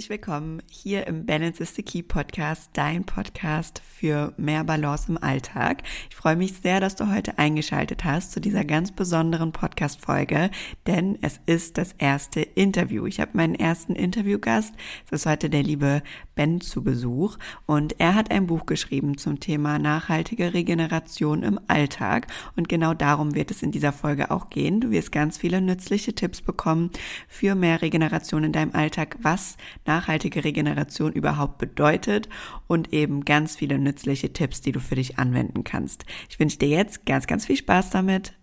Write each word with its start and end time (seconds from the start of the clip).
Herzlich 0.00 0.18
willkommen 0.18 0.62
hier 0.70 1.06
im 1.06 1.26
Balance 1.26 1.62
is 1.62 1.74
the 1.74 1.82
Key 1.82 2.02
Podcast, 2.02 2.70
dein 2.72 3.04
Podcast 3.04 3.82
für 3.84 4.32
mehr 4.38 4.64
Balance 4.64 5.10
im 5.10 5.22
Alltag. 5.22 5.82
Ich 6.08 6.16
freue 6.16 6.36
mich 6.36 6.54
sehr, 6.54 6.80
dass 6.80 6.96
du 6.96 7.12
heute 7.12 7.38
eingeschaltet 7.38 8.02
hast 8.02 8.32
zu 8.32 8.40
dieser 8.40 8.64
ganz 8.64 8.92
besonderen 8.92 9.52
Podcast-Folge, 9.52 10.50
denn 10.86 11.18
es 11.20 11.38
ist 11.44 11.76
das 11.76 11.92
erste 11.98 12.40
Interview. 12.40 13.04
Ich 13.04 13.20
habe 13.20 13.32
meinen 13.34 13.54
ersten 13.54 13.94
Interviewgast. 13.94 14.74
Es 15.04 15.12
ist 15.12 15.26
heute 15.26 15.50
der 15.50 15.64
liebe 15.64 16.02
Ben 16.34 16.62
zu 16.62 16.82
Besuch 16.82 17.36
und 17.66 18.00
er 18.00 18.14
hat 18.14 18.30
ein 18.30 18.46
Buch 18.46 18.64
geschrieben 18.64 19.18
zum 19.18 19.38
Thema 19.38 19.78
nachhaltige 19.78 20.54
Regeneration 20.54 21.42
im 21.42 21.60
Alltag 21.66 22.26
und 22.56 22.70
genau 22.70 22.94
darum 22.94 23.34
wird 23.34 23.50
es 23.50 23.62
in 23.62 23.70
dieser 23.70 23.92
Folge 23.92 24.30
auch 24.30 24.48
gehen. 24.48 24.80
Du 24.80 24.90
wirst 24.92 25.12
ganz 25.12 25.36
viele 25.36 25.60
nützliche 25.60 26.14
Tipps 26.14 26.40
bekommen 26.40 26.88
für 27.28 27.54
mehr 27.54 27.82
Regeneration 27.82 28.44
in 28.44 28.52
deinem 28.52 28.74
Alltag, 28.74 29.18
was 29.20 29.58
nachhaltige 29.90 30.44
Regeneration 30.44 31.12
überhaupt 31.12 31.58
bedeutet 31.58 32.28
und 32.68 32.92
eben 32.92 33.24
ganz 33.24 33.56
viele 33.56 33.76
nützliche 33.76 34.32
Tipps, 34.32 34.60
die 34.60 34.70
du 34.70 34.78
für 34.78 34.94
dich 34.94 35.18
anwenden 35.18 35.64
kannst. 35.64 36.04
Ich 36.28 36.38
wünsche 36.38 36.58
dir 36.58 36.68
jetzt 36.68 37.06
ganz, 37.06 37.26
ganz 37.26 37.46
viel 37.46 37.56
Spaß 37.56 37.90
damit. 37.90 38.34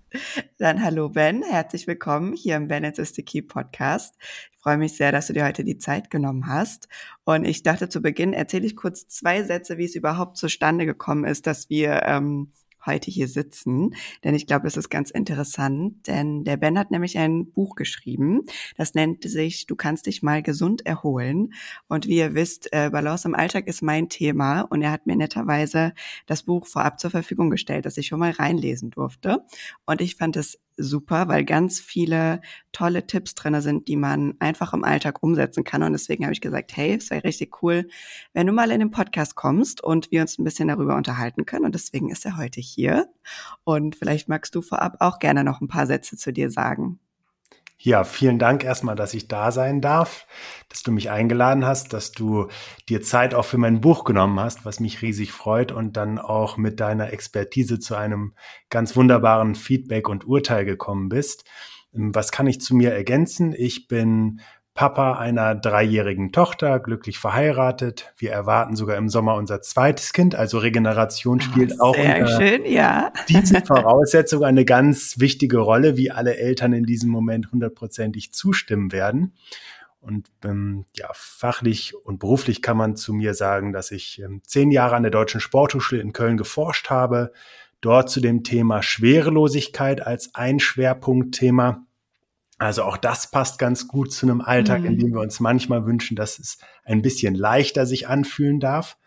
Dann 0.57 0.83
hallo 0.83 1.07
Ben, 1.07 1.43
herzlich 1.43 1.87
willkommen 1.87 2.33
hier 2.33 2.57
im 2.57 2.67
Ben 2.67 2.83
It's 2.83 3.15
the 3.15 3.23
Key 3.23 3.41
Podcast. 3.41 4.15
Ich 4.51 4.57
freue 4.59 4.77
mich 4.77 4.97
sehr, 4.97 5.13
dass 5.13 5.27
du 5.27 5.33
dir 5.33 5.45
heute 5.45 5.63
die 5.63 5.77
Zeit 5.77 6.09
genommen 6.09 6.47
hast. 6.47 6.89
Und 7.23 7.45
ich 7.45 7.63
dachte 7.63 7.87
zu 7.87 8.01
Beginn 8.01 8.33
erzähle 8.33 8.65
ich 8.65 8.75
kurz 8.75 9.07
zwei 9.07 9.43
Sätze, 9.43 9.77
wie 9.77 9.85
es 9.85 9.95
überhaupt 9.95 10.35
zustande 10.35 10.85
gekommen 10.85 11.23
ist, 11.23 11.47
dass 11.47 11.69
wir 11.69 12.03
ähm, 12.03 12.51
heute 12.87 13.11
hier 13.11 13.27
sitzen, 13.27 13.93
denn 14.23 14.33
ich 14.33 14.47
glaube, 14.47 14.63
das 14.63 14.77
ist 14.77 14.89
ganz 14.89 15.11
interessant, 15.11 16.07
denn 16.07 16.43
der 16.43 16.57
Ben 16.57 16.79
hat 16.79 16.89
nämlich 16.91 17.17
ein 17.17 17.51
Buch 17.51 17.75
geschrieben, 17.75 18.43
das 18.75 18.93
nennt 18.93 19.23
sich 19.23 19.67
Du 19.67 19.75
kannst 19.75 20.05
dich 20.05 20.23
mal 20.23 20.41
gesund 20.41 20.85
erholen. 20.85 21.53
Und 21.87 22.07
wie 22.07 22.17
ihr 22.17 22.33
wisst, 22.33 22.71
äh, 22.71 22.89
Balance 22.89 23.27
im 23.27 23.35
Alltag 23.35 23.67
ist 23.67 23.81
mein 23.81 24.09
Thema. 24.09 24.61
Und 24.61 24.81
er 24.81 24.91
hat 24.91 25.05
mir 25.05 25.15
netterweise 25.15 25.93
das 26.25 26.43
Buch 26.43 26.67
vorab 26.67 26.99
zur 26.99 27.11
Verfügung 27.11 27.49
gestellt, 27.49 27.85
dass 27.85 27.97
ich 27.97 28.07
schon 28.07 28.19
mal 28.19 28.31
reinlesen 28.31 28.91
durfte. 28.91 29.45
Und 29.85 30.01
ich 30.01 30.15
fand 30.15 30.37
es 30.37 30.59
super, 30.77 31.27
weil 31.27 31.43
ganz 31.43 31.79
viele 31.79 32.41
tolle 32.71 33.07
Tipps 33.07 33.35
drinne 33.35 33.61
sind, 33.61 33.87
die 33.87 33.95
man 33.95 34.35
einfach 34.39 34.73
im 34.73 34.83
Alltag 34.83 35.21
umsetzen 35.23 35.63
kann. 35.63 35.83
Und 35.83 35.93
deswegen 35.93 36.23
habe 36.23 36.33
ich 36.33 36.41
gesagt, 36.41 36.75
hey, 36.77 36.95
es 36.95 37.09
wäre 37.09 37.23
richtig 37.23 37.61
cool, 37.61 37.87
wenn 38.33 38.47
du 38.47 38.53
mal 38.53 38.71
in 38.71 38.79
den 38.79 38.91
Podcast 38.91 39.35
kommst 39.35 39.83
und 39.83 40.11
wir 40.11 40.21
uns 40.21 40.37
ein 40.37 40.43
bisschen 40.43 40.67
darüber 40.67 40.95
unterhalten 40.95 41.45
können. 41.45 41.65
Und 41.65 41.75
deswegen 41.75 42.09
ist 42.09 42.25
er 42.25 42.37
heute 42.37 42.61
hier. 42.61 43.07
Und 43.63 43.95
vielleicht 43.95 44.29
magst 44.29 44.53
du 44.55 44.61
vorab 44.61 44.97
auch 44.99 45.19
gerne 45.19 45.43
noch 45.43 45.61
ein 45.61 45.67
paar 45.67 45.87
Sätze 45.87 46.17
zu 46.17 46.31
dir 46.31 46.51
sagen. 46.51 46.99
Ja, 47.79 48.03
vielen 48.03 48.39
Dank 48.39 48.63
erstmal, 48.63 48.95
dass 48.95 49.13
ich 49.13 49.27
da 49.27 49.51
sein 49.51 49.81
darf, 49.81 50.25
dass 50.67 50.81
du 50.81 50.91
mich 50.91 51.11
eingeladen 51.11 51.63
hast, 51.63 51.93
dass 51.93 52.11
du 52.11 52.47
dir 52.89 53.03
Zeit 53.03 53.35
auch 53.35 53.45
für 53.45 53.59
mein 53.59 53.81
Buch 53.81 54.03
genommen 54.03 54.39
hast, 54.39 54.65
was 54.65 54.79
mich 54.79 55.03
riesig 55.03 55.31
freut 55.31 55.71
und 55.71 55.95
dann 55.95 56.17
auch 56.17 56.57
mit 56.57 56.79
deiner 56.79 57.13
Expertise 57.13 57.77
zu 57.79 57.95
einem 57.95 58.33
ganz 58.71 58.95
wunderbaren 58.95 59.53
Feedback 59.53 60.09
und 60.09 60.25
Urteil 60.25 60.65
gekommen 60.65 61.07
bist. 61.07 61.45
Was 61.91 62.31
kann 62.31 62.47
ich 62.47 62.61
zu 62.61 62.75
mir 62.75 62.93
ergänzen? 62.93 63.53
Ich 63.55 63.87
bin 63.87 64.41
Papa 64.77 65.13
einer 65.13 65.55
dreijährigen 65.55 66.31
Tochter, 66.31 66.79
glücklich 66.79 67.17
verheiratet. 67.17 68.13
Wir 68.15 68.31
erwarten 68.31 68.75
sogar 68.75 68.95
im 68.97 69.09
Sommer 69.09 69.33
unser 69.33 69.59
zweites 69.59 70.13
Kind, 70.13 70.35
also 70.35 70.59
Regeneration 70.59 71.39
ah, 71.39 71.43
spielt 71.43 71.73
oh, 71.79 71.85
auch 71.85 71.97
unter 71.97 72.27
schön, 72.27 72.63
ja. 72.63 73.11
diese 73.27 73.59
Voraussetzung 73.65 74.43
eine 74.43 74.65
ganz 74.65 75.15
wichtige 75.17 75.57
Rolle, 75.57 75.97
wie 75.97 76.11
alle 76.11 76.37
Eltern 76.37 76.73
in 76.73 76.83
diesem 76.83 77.09
Moment 77.09 77.51
hundertprozentig 77.51 78.33
zustimmen 78.33 78.91
werden. 78.91 79.33
Und 79.99 80.27
ähm, 80.45 80.85
ja, 80.95 81.09
fachlich 81.11 81.95
und 81.95 82.19
beruflich 82.19 82.61
kann 82.61 82.77
man 82.77 82.95
zu 82.95 83.13
mir 83.13 83.33
sagen, 83.33 83.73
dass 83.73 83.89
ich 83.89 84.21
ähm, 84.21 84.41
zehn 84.45 84.69
Jahre 84.69 84.95
an 84.95 85.01
der 85.01 85.11
Deutschen 85.11 85.41
Sporthochschule 85.41 86.01
in 86.01 86.13
Köln 86.13 86.37
geforscht 86.37 86.91
habe, 86.91 87.33
dort 87.81 88.11
zu 88.11 88.21
dem 88.21 88.43
Thema 88.43 88.83
Schwerelosigkeit 88.83 90.05
als 90.05 90.35
ein 90.35 90.59
Schwerpunktthema 90.59 91.86
also 92.57 92.83
auch 92.83 92.97
das 92.97 93.29
passt 93.29 93.59
ganz 93.59 93.87
gut 93.87 94.11
zu 94.11 94.25
einem 94.25 94.41
Alltag, 94.41 94.81
mhm. 94.81 94.87
in 94.87 94.99
dem 94.99 95.13
wir 95.13 95.21
uns 95.21 95.39
manchmal 95.39 95.85
wünschen, 95.85 96.15
dass 96.15 96.39
es 96.39 96.57
ein 96.83 97.01
bisschen 97.01 97.35
leichter 97.35 97.85
sich 97.85 98.07
anfühlen 98.07 98.59
darf. 98.59 98.97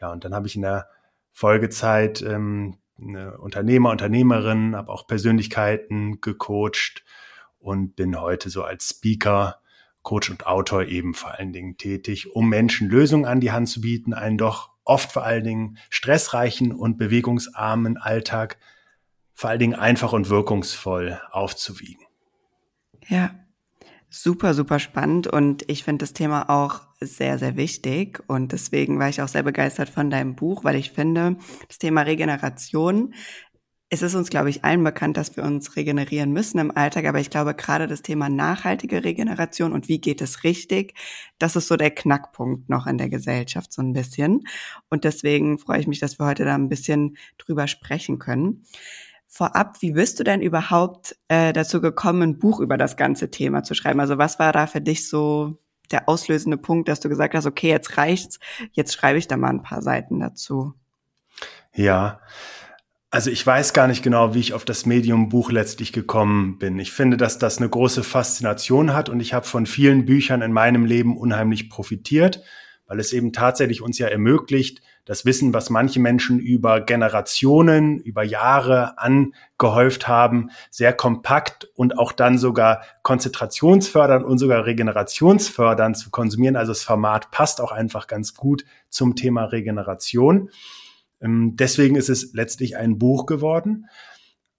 Ja, 0.00 0.10
und 0.10 0.24
dann 0.24 0.34
habe 0.34 0.48
ich 0.48 0.56
in 0.56 0.62
der 0.62 0.88
Folgezeit 1.30 2.22
ähm, 2.22 2.76
Unternehmer, 2.96 3.90
Unternehmerin, 3.90 4.76
habe 4.76 4.92
auch 4.92 5.06
Persönlichkeiten 5.06 6.20
gecoacht 6.20 7.04
und 7.58 7.94
bin 7.94 8.20
heute 8.20 8.50
so 8.50 8.64
als 8.64 8.88
Speaker, 8.88 9.60
Coach 10.02 10.30
und 10.30 10.46
Autor 10.46 10.84
eben 10.84 11.14
vor 11.14 11.38
allen 11.38 11.52
Dingen 11.52 11.76
tätig, 11.76 12.34
um 12.34 12.48
Menschen 12.48 12.88
Lösungen 12.88 13.24
an 13.24 13.40
die 13.40 13.52
Hand 13.52 13.68
zu 13.68 13.80
bieten, 13.80 14.12
einen 14.12 14.36
doch 14.36 14.70
oft 14.84 15.12
vor 15.12 15.24
allen 15.24 15.44
Dingen 15.44 15.78
stressreichen 15.90 16.72
und 16.72 16.98
bewegungsarmen 16.98 17.96
Alltag 17.96 18.58
vor 19.32 19.50
allen 19.50 19.60
Dingen 19.60 19.74
einfach 19.74 20.12
und 20.12 20.28
wirkungsvoll 20.28 21.20
aufzuwiegen. 21.30 22.04
Ja, 23.08 23.30
super, 24.10 24.54
super 24.54 24.78
spannend 24.78 25.26
und 25.26 25.68
ich 25.70 25.84
finde 25.84 26.04
das 26.04 26.12
Thema 26.12 26.50
auch 26.50 26.82
sehr, 27.00 27.38
sehr 27.38 27.56
wichtig 27.56 28.22
und 28.28 28.52
deswegen 28.52 28.98
war 28.98 29.08
ich 29.08 29.22
auch 29.22 29.28
sehr 29.28 29.42
begeistert 29.42 29.88
von 29.90 30.10
deinem 30.10 30.36
Buch, 30.36 30.64
weil 30.64 30.76
ich 30.76 30.92
finde, 30.92 31.36
das 31.68 31.78
Thema 31.78 32.02
Regeneration 32.02 33.14
es 33.90 34.02
ist 34.02 34.14
uns, 34.16 34.30
glaube 34.30 34.50
ich, 34.50 34.64
allen 34.64 34.84
bekannt, 34.84 35.16
dass 35.18 35.36
wir 35.36 35.44
uns 35.44 35.76
regenerieren 35.76 36.32
müssen 36.32 36.58
im 36.58 36.76
Alltag, 36.76 37.06
aber 37.06 37.20
ich 37.20 37.30
glaube, 37.30 37.54
gerade 37.54 37.86
das 37.86 38.02
Thema 38.02 38.28
nachhaltige 38.30 39.04
Regeneration 39.04 39.72
und 39.72 39.88
wie 39.88 40.00
geht 40.00 40.22
es 40.22 40.44
richtig, 40.44 40.94
das 41.38 41.56
ist 41.56 41.68
so 41.68 41.76
der 41.76 41.90
Knackpunkt 41.92 42.70
noch 42.70 42.86
in 42.86 42.98
der 42.98 43.10
Gesellschaft 43.10 43.72
so 43.72 43.82
ein 43.82 43.92
bisschen. 43.92 44.46
Und 44.90 45.04
deswegen 45.04 45.58
freue 45.58 45.80
ich 45.80 45.86
mich, 45.86 46.00
dass 46.00 46.18
wir 46.18 46.26
heute 46.26 46.44
da 46.44 46.54
ein 46.54 46.70
bisschen 46.70 47.16
drüber 47.38 47.68
sprechen 47.68 48.18
können 48.18 48.64
vorab, 49.32 49.80
wie 49.80 49.92
bist 49.92 50.20
du 50.20 50.24
denn 50.24 50.42
überhaupt 50.42 51.16
äh, 51.28 51.54
dazu 51.54 51.80
gekommen, 51.80 52.22
ein 52.22 52.38
Buch 52.38 52.60
über 52.60 52.76
das 52.76 52.98
ganze 52.98 53.30
Thema 53.30 53.62
zu 53.62 53.74
schreiben? 53.74 53.98
Also 53.98 54.18
was 54.18 54.38
war 54.38 54.52
da 54.52 54.66
für 54.66 54.82
dich 54.82 55.08
so 55.08 55.58
der 55.90 56.06
auslösende 56.06 56.58
Punkt, 56.58 56.88
dass 56.88 57.00
du 57.00 57.08
gesagt 57.08 57.34
hast, 57.34 57.46
okay, 57.46 57.70
jetzt 57.70 57.96
reicht's, 57.96 58.38
jetzt 58.72 58.92
schreibe 58.92 59.18
ich 59.18 59.28
da 59.28 59.38
mal 59.38 59.48
ein 59.48 59.62
paar 59.62 59.80
Seiten 59.80 60.20
dazu? 60.20 60.74
Ja, 61.74 62.20
also 63.10 63.30
ich 63.30 63.46
weiß 63.46 63.72
gar 63.72 63.88
nicht 63.88 64.02
genau, 64.02 64.34
wie 64.34 64.40
ich 64.40 64.52
auf 64.52 64.66
das 64.66 64.84
Medium 64.84 65.30
Buch 65.30 65.50
letztlich 65.50 65.94
gekommen 65.94 66.58
bin. 66.58 66.78
Ich 66.78 66.92
finde, 66.92 67.16
dass 67.16 67.38
das 67.38 67.56
eine 67.56 67.70
große 67.70 68.02
Faszination 68.02 68.92
hat 68.92 69.08
und 69.08 69.20
ich 69.20 69.32
habe 69.32 69.46
von 69.46 69.64
vielen 69.64 70.04
Büchern 70.04 70.42
in 70.42 70.52
meinem 70.52 70.84
Leben 70.84 71.16
unheimlich 71.16 71.70
profitiert, 71.70 72.42
weil 72.86 73.00
es 73.00 73.14
eben 73.14 73.32
tatsächlich 73.32 73.80
uns 73.80 73.98
ja 73.98 74.08
ermöglicht, 74.08 74.82
das 75.04 75.24
Wissen, 75.24 75.52
was 75.52 75.68
manche 75.68 75.98
Menschen 75.98 76.38
über 76.38 76.80
Generationen, 76.80 77.98
über 77.98 78.22
Jahre 78.22 78.98
angehäuft 78.98 80.06
haben, 80.06 80.50
sehr 80.70 80.92
kompakt 80.92 81.68
und 81.74 81.98
auch 81.98 82.12
dann 82.12 82.38
sogar 82.38 82.82
konzentrationsfördernd 83.02 84.24
und 84.24 84.38
sogar 84.38 84.64
regenerationsfördernd 84.64 85.96
zu 85.96 86.10
konsumieren. 86.10 86.56
Also 86.56 86.70
das 86.70 86.84
Format 86.84 87.30
passt 87.32 87.60
auch 87.60 87.72
einfach 87.72 88.06
ganz 88.06 88.34
gut 88.34 88.64
zum 88.88 89.16
Thema 89.16 89.44
Regeneration. 89.44 90.50
Ähm, 91.20 91.56
deswegen 91.56 91.96
ist 91.96 92.08
es 92.08 92.32
letztlich 92.32 92.76
ein 92.76 92.98
Buch 92.98 93.26
geworden. 93.26 93.86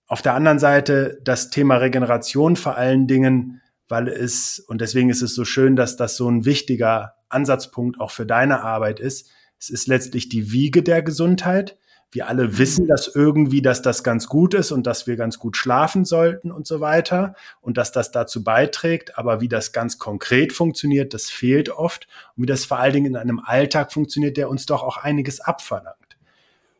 Auf 0.06 0.20
der 0.20 0.34
anderen 0.34 0.58
Seite 0.58 1.18
das 1.24 1.48
Thema 1.48 1.76
Regeneration 1.76 2.56
vor 2.56 2.76
allen 2.76 3.06
Dingen, 3.06 3.62
weil 3.88 4.08
es, 4.08 4.58
und 4.58 4.82
deswegen 4.82 5.08
ist 5.08 5.22
es 5.22 5.34
so 5.34 5.46
schön, 5.46 5.76
dass 5.76 5.96
das 5.96 6.16
so 6.16 6.28
ein 6.28 6.44
wichtiger 6.44 7.14
Ansatzpunkt 7.30 7.98
auch 7.98 8.10
für 8.10 8.26
deine 8.26 8.62
Arbeit 8.62 9.00
ist, 9.00 9.30
es 9.64 9.70
ist 9.70 9.88
letztlich 9.88 10.28
die 10.28 10.52
Wiege 10.52 10.82
der 10.82 11.02
Gesundheit. 11.02 11.78
Wir 12.12 12.28
alle 12.28 12.58
wissen 12.58 12.86
dass 12.86 13.08
irgendwie, 13.08 13.62
dass 13.62 13.80
das 13.80 14.04
ganz 14.04 14.26
gut 14.26 14.52
ist 14.52 14.72
und 14.72 14.86
dass 14.86 15.06
wir 15.06 15.16
ganz 15.16 15.38
gut 15.38 15.56
schlafen 15.56 16.04
sollten 16.04 16.52
und 16.52 16.66
so 16.66 16.80
weiter 16.80 17.34
und 17.62 17.78
dass 17.78 17.90
das 17.90 18.10
dazu 18.10 18.44
beiträgt. 18.44 19.16
Aber 19.16 19.40
wie 19.40 19.48
das 19.48 19.72
ganz 19.72 19.98
konkret 19.98 20.52
funktioniert, 20.52 21.14
das 21.14 21.30
fehlt 21.30 21.70
oft. 21.70 22.06
Und 22.36 22.42
wie 22.42 22.46
das 22.46 22.66
vor 22.66 22.78
allen 22.78 22.92
Dingen 22.92 23.06
in 23.06 23.16
einem 23.16 23.40
Alltag 23.40 23.90
funktioniert, 23.90 24.36
der 24.36 24.50
uns 24.50 24.66
doch 24.66 24.82
auch 24.82 24.98
einiges 24.98 25.40
abverlangt. 25.40 25.96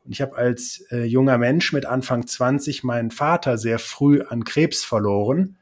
Ich 0.07 0.21
habe 0.21 0.37
als 0.37 0.85
äh, 0.91 1.05
junger 1.05 1.39
Mensch 1.39 1.73
mit 1.73 1.87
Anfang 1.87 2.27
20 2.27 2.85
meinen 2.85 3.11
Vater 3.11 3.57
sehr 3.57 3.79
früh 3.79 4.21
an 4.21 4.45
Krebs 4.45 4.85
verloren 4.85 5.57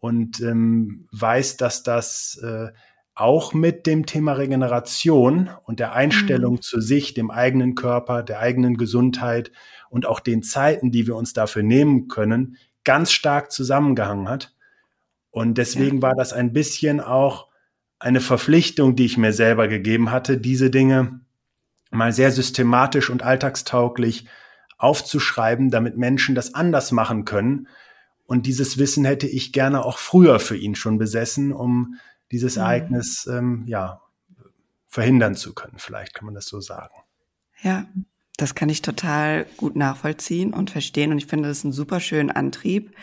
und 0.00 0.40
ähm, 0.40 1.06
weiß, 1.12 1.58
dass 1.58 1.84
das 1.84 2.40
äh, 2.42 2.72
auch 3.16 3.54
mit 3.54 3.86
dem 3.86 4.04
Thema 4.04 4.34
Regeneration 4.34 5.48
und 5.64 5.80
der 5.80 5.94
Einstellung 5.94 6.54
mhm. 6.54 6.62
zu 6.62 6.80
sich, 6.80 7.14
dem 7.14 7.30
eigenen 7.30 7.74
Körper, 7.74 8.22
der 8.22 8.40
eigenen 8.40 8.76
Gesundheit 8.76 9.50
und 9.88 10.04
auch 10.06 10.20
den 10.20 10.42
Zeiten, 10.42 10.92
die 10.92 11.06
wir 11.06 11.16
uns 11.16 11.32
dafür 11.32 11.62
nehmen 11.62 12.08
können, 12.08 12.58
ganz 12.84 13.10
stark 13.10 13.50
zusammengehangen 13.50 14.28
hat. 14.28 14.54
Und 15.30 15.56
deswegen 15.56 15.96
ja. 15.96 16.02
war 16.02 16.14
das 16.14 16.34
ein 16.34 16.52
bisschen 16.52 17.00
auch 17.00 17.48
eine 17.98 18.20
Verpflichtung, 18.20 18.96
die 18.96 19.06
ich 19.06 19.16
mir 19.16 19.32
selber 19.32 19.66
gegeben 19.66 20.10
hatte, 20.10 20.36
diese 20.36 20.70
Dinge 20.70 21.20
mal 21.90 22.12
sehr 22.12 22.30
systematisch 22.30 23.08
und 23.08 23.22
alltagstauglich 23.22 24.26
aufzuschreiben, 24.76 25.70
damit 25.70 25.96
Menschen 25.96 26.34
das 26.34 26.54
anders 26.54 26.92
machen 26.92 27.24
können. 27.24 27.68
Und 28.26 28.44
dieses 28.44 28.76
Wissen 28.76 29.06
hätte 29.06 29.26
ich 29.26 29.54
gerne 29.54 29.86
auch 29.86 29.96
früher 29.96 30.38
für 30.38 30.56
ihn 30.56 30.74
schon 30.74 30.98
besessen, 30.98 31.52
um 31.52 31.94
dieses 32.32 32.56
mhm. 32.56 32.62
Ereignis 32.62 33.26
ähm, 33.30 33.64
ja 33.66 34.00
verhindern 34.86 35.34
zu 35.34 35.54
können. 35.54 35.78
Vielleicht 35.78 36.14
kann 36.14 36.26
man 36.26 36.34
das 36.34 36.46
so 36.46 36.60
sagen. 36.60 36.94
Ja, 37.62 37.86
das 38.36 38.54
kann 38.54 38.68
ich 38.68 38.82
total 38.82 39.46
gut 39.56 39.76
nachvollziehen 39.76 40.52
und 40.52 40.70
verstehen. 40.70 41.10
Und 41.10 41.18
ich 41.18 41.26
finde, 41.26 41.48
das 41.48 41.58
ist 41.58 41.64
ein 41.64 41.72
super 41.72 42.00
schönen 42.00 42.30
Antrieb, 42.30 42.94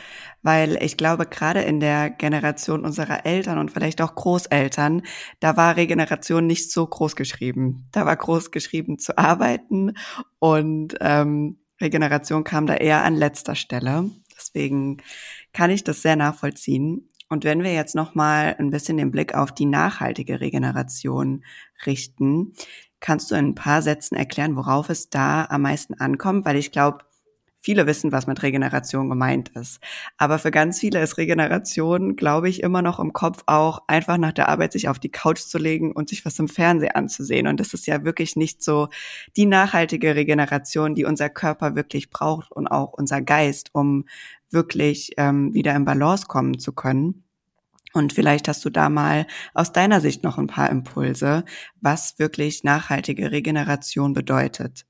weil 0.43 0.77
ich 0.83 0.95
glaube, 0.95 1.25
gerade 1.25 1.61
in 1.61 1.79
der 1.79 2.11
Generation 2.11 2.85
unserer 2.85 3.25
Eltern 3.25 3.57
und 3.57 3.71
vielleicht 3.71 4.01
auch 4.01 4.13
Großeltern, 4.13 5.01
da 5.39 5.57
war 5.57 5.75
Regeneration 5.75 6.45
nicht 6.45 6.71
so 6.71 6.85
groß 6.85 7.15
geschrieben. 7.15 7.87
Da 7.91 8.05
war 8.05 8.15
groß 8.15 8.51
geschrieben 8.51 8.99
zu 8.99 9.17
arbeiten 9.17 9.93
und 10.37 10.95
ähm, 10.99 11.57
Regeneration 11.81 12.43
kam 12.43 12.67
da 12.67 12.75
eher 12.75 13.03
an 13.03 13.15
letzter 13.15 13.55
Stelle. 13.55 14.11
Deswegen 14.37 14.97
kann 15.51 15.71
ich 15.71 15.83
das 15.83 16.01
sehr 16.01 16.15
nachvollziehen. 16.15 17.09
Und 17.29 17.43
wenn 17.43 17.63
wir 17.63 17.73
jetzt 17.73 17.95
noch 17.95 18.15
mal 18.15 18.55
ein 18.59 18.69
bisschen 18.69 18.97
den 18.97 19.11
Blick 19.11 19.33
auf 19.33 19.51
die 19.51 19.65
nachhaltige 19.65 20.39
Regeneration 20.41 21.43
richten, 21.85 22.53
Kannst 23.03 23.31
du 23.31 23.35
in 23.35 23.47
ein 23.47 23.55
paar 23.55 23.81
Sätzen 23.81 24.15
erklären, 24.15 24.55
worauf 24.55 24.89
es 24.89 25.09
da 25.09 25.43
am 25.49 25.63
meisten 25.63 25.93
ankommt? 25.95 26.45
Weil 26.45 26.55
ich 26.55 26.71
glaube, 26.71 26.99
viele 27.63 27.87
wissen, 27.87 28.11
was 28.11 28.27
mit 28.27 28.43
Regeneration 28.43 29.09
gemeint 29.09 29.49
ist. 29.49 29.79
Aber 30.17 30.37
für 30.37 30.51
ganz 30.51 30.79
viele 30.79 31.01
ist 31.01 31.17
Regeneration, 31.17 32.17
glaube 32.17 32.49
ich, 32.49 32.61
immer 32.61 32.81
noch 32.81 32.99
im 32.99 33.13
Kopf 33.13 33.43
auch 33.45 33.79
einfach 33.87 34.17
nach 34.17 34.33
der 34.33 34.49
Arbeit 34.49 34.73
sich 34.73 34.89
auf 34.89 34.99
die 34.99 35.11
Couch 35.11 35.39
zu 35.39 35.57
legen 35.57 35.93
und 35.93 36.09
sich 36.09 36.25
was 36.25 36.37
im 36.39 36.49
Fernsehen 36.49 36.93
anzusehen. 36.93 37.47
Und 37.47 37.59
das 37.59 37.73
ist 37.73 37.87
ja 37.87 38.03
wirklich 38.03 38.35
nicht 38.35 38.61
so 38.61 38.89
die 39.37 39.45
nachhaltige 39.45 40.15
Regeneration, 40.15 40.93
die 40.93 41.05
unser 41.05 41.29
Körper 41.29 41.75
wirklich 41.75 42.09
braucht 42.09 42.51
und 42.51 42.67
auch 42.67 42.91
unser 42.91 43.21
Geist, 43.21 43.69
um 43.71 44.05
wirklich 44.49 45.13
ähm, 45.17 45.53
wieder 45.53 45.73
in 45.73 45.85
Balance 45.85 46.27
kommen 46.27 46.59
zu 46.59 46.73
können. 46.73 47.23
Und 47.93 48.11
vielleicht 48.11 48.47
hast 48.47 48.65
du 48.65 48.69
da 48.69 48.89
mal 48.89 49.25
aus 49.53 49.71
deiner 49.71 50.01
Sicht 50.01 50.23
noch 50.23 50.37
ein 50.37 50.47
paar 50.47 50.69
Impulse, 50.69 51.45
was 51.79 52.19
wirklich 52.19 52.63
nachhaltige 52.63 53.31
Regeneration 53.31 54.13
bedeutet. 54.13 54.85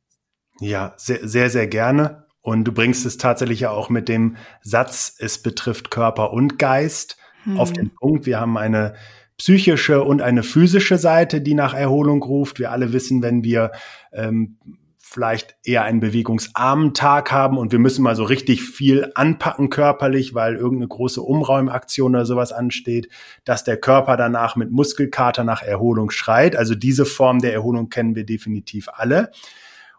Ja, 0.59 0.93
sehr, 0.97 1.27
sehr, 1.27 1.49
sehr 1.49 1.67
gerne. 1.67 2.22
Und 2.43 2.65
du 2.65 2.73
bringst 2.73 3.05
es 3.05 3.17
tatsächlich 3.17 3.61
ja 3.61 3.71
auch 3.71 3.89
mit 3.89 4.09
dem 4.09 4.35
Satz, 4.61 5.15
es 5.17 5.41
betrifft 5.41 5.89
Körper 5.89 6.33
und 6.33 6.59
Geist 6.59 7.17
hm. 7.45 7.57
auf 7.57 7.71
den 7.71 7.89
Punkt. 7.89 8.25
Wir 8.25 8.39
haben 8.39 8.57
eine 8.57 8.93
psychische 9.37 10.03
und 10.03 10.21
eine 10.21 10.43
physische 10.43 10.97
Seite, 10.97 11.41
die 11.41 11.53
nach 11.53 11.73
Erholung 11.73 12.21
ruft. 12.21 12.59
Wir 12.59 12.71
alle 12.71 12.93
wissen, 12.93 13.23
wenn 13.23 13.43
wir 13.43 13.71
ähm, 14.11 14.57
vielleicht 14.99 15.55
eher 15.63 15.83
einen 15.83 16.01
bewegungsarmen 16.01 16.93
Tag 16.93 17.31
haben 17.31 17.57
und 17.57 17.71
wir 17.71 17.79
müssen 17.79 18.03
mal 18.03 18.15
so 18.15 18.23
richtig 18.23 18.63
viel 18.63 19.11
anpacken 19.15 19.69
körperlich, 19.69 20.33
weil 20.33 20.55
irgendeine 20.55 20.87
große 20.89 21.21
Umräumaktion 21.21 22.15
oder 22.15 22.25
sowas 22.25 22.51
ansteht, 22.51 23.09
dass 23.45 23.63
der 23.63 23.77
Körper 23.77 24.17
danach 24.17 24.55
mit 24.57 24.71
Muskelkater 24.71 25.45
nach 25.45 25.61
Erholung 25.61 26.09
schreit. 26.09 26.55
Also 26.57 26.75
diese 26.75 27.05
Form 27.05 27.39
der 27.39 27.53
Erholung 27.53 27.89
kennen 27.89 28.15
wir 28.15 28.25
definitiv 28.25 28.89
alle. 28.91 29.31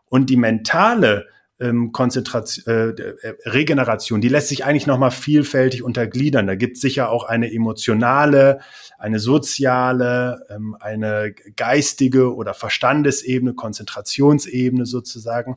Und 0.07 0.31
die 0.31 0.37
mentale 0.37 1.27
ähm, 1.61 1.93
Konzentration, 1.93 2.65
äh, 2.67 2.89
äh, 2.89 3.37
Regeneration, 3.47 4.21
die 4.21 4.29
lässt 4.29 4.49
sich 4.49 4.65
eigentlich 4.65 4.87
nochmal 4.87 5.13
vielfältig 5.13 5.83
untergliedern. 5.83 6.47
Da 6.47 6.57
gibt 6.57 6.77
es 6.77 6.83
sicher 6.83 7.11
auch 7.11 7.25
eine 7.25 7.53
emotionale, 7.53 8.61
eine 8.99 9.19
soziale, 9.19 10.45
ähm, 10.51 10.77
eine 10.81 11.33
geistige 11.57 12.35
oder 12.35 12.55
Verstandesebene, 12.55 13.55
Konzentrationsebene 13.55 14.85
sozusagen. 14.85 15.57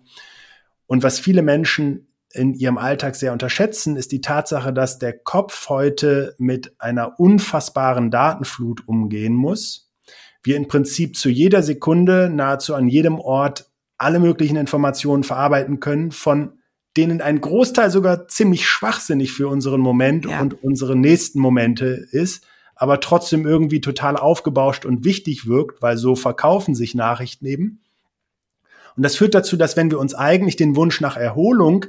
Und 0.86 1.04
was 1.04 1.20
viele 1.20 1.42
Menschen 1.42 2.08
in 2.32 2.54
ihrem 2.54 2.78
Alltag 2.78 3.16
sehr 3.16 3.34
unterschätzen, 3.34 3.96
ist 3.96 4.12
die 4.12 4.22
Tatsache, 4.22 4.74
dass 4.74 5.00
der 5.00 5.18
Kopf 5.18 5.70
heute 5.70 6.36
mit 6.38 6.80
einer 6.80 7.20
unfassbaren 7.20 8.12
Datenflut 8.12 8.88
umgehen 8.88 9.34
muss. 9.34 9.92
Wir 10.44 10.56
im 10.56 10.68
Prinzip 10.68 11.18
zu 11.18 11.30
jeder 11.30 11.64
Sekunde 11.64 12.30
nahezu 12.30 12.76
an 12.76 12.88
jedem 12.88 13.20
Ort 13.20 13.72
alle 13.98 14.20
möglichen 14.20 14.58
Informationen 14.58 15.24
verarbeiten 15.24 15.80
können, 15.80 16.12
von 16.12 16.54
denen 16.96 17.22
ein 17.22 17.42
Großteil 17.42 17.92
sogar 17.92 18.28
ziemlich 18.28 18.68
schwachsinnig 18.68 19.32
für 19.32 19.48
unseren 19.48 19.82
Moment 19.82 20.26
ja. 20.26 20.42
und 20.42 20.64
unsere 20.64 20.96
nächsten 20.96 21.40
Momente 21.40 22.08
ist, 22.12 22.46
aber 22.76 23.00
trotzdem 23.00 23.46
irgendwie 23.46 23.82
total 23.82 24.18
aufgebauscht 24.18 24.86
und 24.86 25.04
wichtig 25.04 25.48
wirkt, 25.48 25.82
weil 25.82 25.98
so 25.98 26.16
verkaufen 26.16 26.76
sich 26.76 26.96
Nachrichten 26.96 27.46
eben. 27.46 27.82
Und 28.96 29.04
das 29.04 29.16
führt 29.16 29.36
dazu, 29.36 29.58
dass 29.58 29.78
wenn 29.78 29.92
wir 29.92 30.00
uns 30.00 30.16
eigentlich 30.16 30.56
den 30.56 30.76
Wunsch 30.76 31.02
nach 31.02 31.18
Erholung 31.18 31.86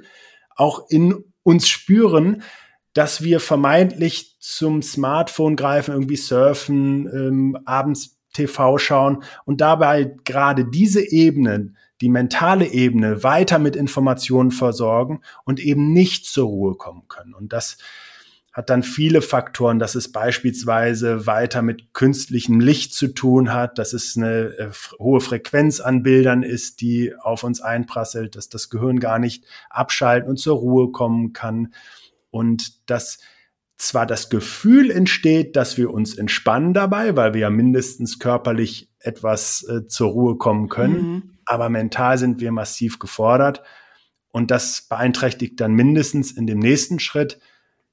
auch 0.56 0.90
in 0.90 1.25
uns 1.43 1.69
spüren, 1.69 2.43
dass 2.93 3.22
wir 3.22 3.40
vermeintlich 3.40 4.37
zum 4.40 4.82
Smartphone 4.82 5.56
greifen, 5.56 5.94
irgendwie 5.94 6.16
surfen, 6.16 7.06
ähm, 7.06 7.58
abends 7.64 8.19
TV 8.34 8.76
schauen 8.78 9.22
und 9.44 9.61
dabei 9.61 10.16
gerade 10.25 10.64
diese 10.66 11.00
Ebenen 11.00 11.76
die 12.00 12.08
mentale 12.08 12.66
Ebene 12.66 13.22
weiter 13.22 13.58
mit 13.58 13.76
Informationen 13.76 14.50
versorgen 14.50 15.20
und 15.44 15.60
eben 15.60 15.92
nicht 15.92 16.26
zur 16.26 16.46
Ruhe 16.46 16.74
kommen 16.76 17.08
können. 17.08 17.34
Und 17.34 17.52
das 17.52 17.78
hat 18.58 18.70
dann 18.70 18.82
viele 18.82 19.22
Faktoren, 19.22 19.78
dass 19.78 19.94
es 19.94 20.10
beispielsweise 20.10 21.26
weiter 21.26 21.62
mit 21.62 21.94
künstlichem 21.94 22.58
Licht 22.58 22.92
zu 22.92 23.08
tun 23.08 23.52
hat, 23.52 23.78
dass 23.78 23.92
es 23.92 24.16
eine 24.16 24.46
äh, 24.58 24.70
hohe 24.98 25.20
Frequenz 25.20 25.78
an 25.78 26.02
Bildern 26.02 26.42
ist, 26.42 26.80
die 26.80 27.14
auf 27.14 27.44
uns 27.44 27.60
einprasselt, 27.60 28.34
dass 28.34 28.48
das 28.48 28.68
Gehirn 28.68 28.98
gar 28.98 29.20
nicht 29.20 29.44
abschalten 29.70 30.28
und 30.28 30.38
zur 30.38 30.56
Ruhe 30.56 30.90
kommen 30.90 31.32
kann 31.32 31.72
und 32.30 32.90
dass 32.90 33.18
zwar 33.76 34.06
das 34.06 34.28
Gefühl 34.28 34.90
entsteht, 34.90 35.54
dass 35.54 35.76
wir 35.76 35.92
uns 35.92 36.18
entspannen 36.18 36.74
dabei, 36.74 37.14
weil 37.14 37.34
wir 37.34 37.42
ja 37.42 37.50
mindestens 37.50 38.18
körperlich 38.18 38.90
etwas 38.98 39.62
äh, 39.68 39.86
zur 39.86 40.08
Ruhe 40.10 40.36
kommen 40.36 40.68
können, 40.68 41.00
mhm 41.00 41.38
aber 41.48 41.68
mental 41.68 42.18
sind 42.18 42.40
wir 42.40 42.52
massiv 42.52 42.98
gefordert. 42.98 43.62
Und 44.30 44.50
das 44.50 44.86
beeinträchtigt 44.88 45.60
dann 45.60 45.72
mindestens 45.72 46.32
in 46.32 46.46
dem 46.46 46.58
nächsten 46.58 47.00
Schritt 47.00 47.40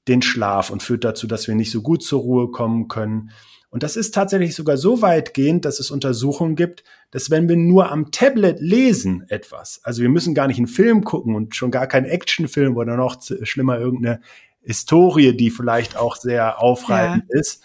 den 0.06 0.22
Schlaf 0.22 0.70
und 0.70 0.82
führt 0.82 1.04
dazu, 1.04 1.26
dass 1.26 1.48
wir 1.48 1.54
nicht 1.54 1.70
so 1.70 1.82
gut 1.82 2.02
zur 2.02 2.20
Ruhe 2.20 2.50
kommen 2.50 2.88
können. 2.88 3.30
Und 3.70 3.82
das 3.82 3.96
ist 3.96 4.14
tatsächlich 4.14 4.54
sogar 4.54 4.76
so 4.76 5.02
weitgehend, 5.02 5.64
dass 5.64 5.80
es 5.80 5.90
Untersuchungen 5.90 6.54
gibt, 6.54 6.84
dass 7.10 7.30
wenn 7.30 7.48
wir 7.48 7.56
nur 7.56 7.90
am 7.90 8.10
Tablet 8.12 8.60
lesen 8.60 9.26
etwas, 9.28 9.80
also 9.82 10.02
wir 10.02 10.08
müssen 10.08 10.34
gar 10.34 10.46
nicht 10.46 10.58
einen 10.58 10.68
Film 10.68 11.02
gucken 11.02 11.34
und 11.34 11.56
schon 11.56 11.70
gar 11.70 11.86
keinen 11.86 12.06
Actionfilm 12.06 12.76
oder 12.76 12.96
noch 12.96 13.20
schlimmer 13.42 13.78
irgendeine 13.78 14.20
Historie, 14.60 15.36
die 15.36 15.50
vielleicht 15.50 15.96
auch 15.96 16.16
sehr 16.16 16.62
aufreibend 16.62 17.24
ja. 17.28 17.40
ist, 17.40 17.62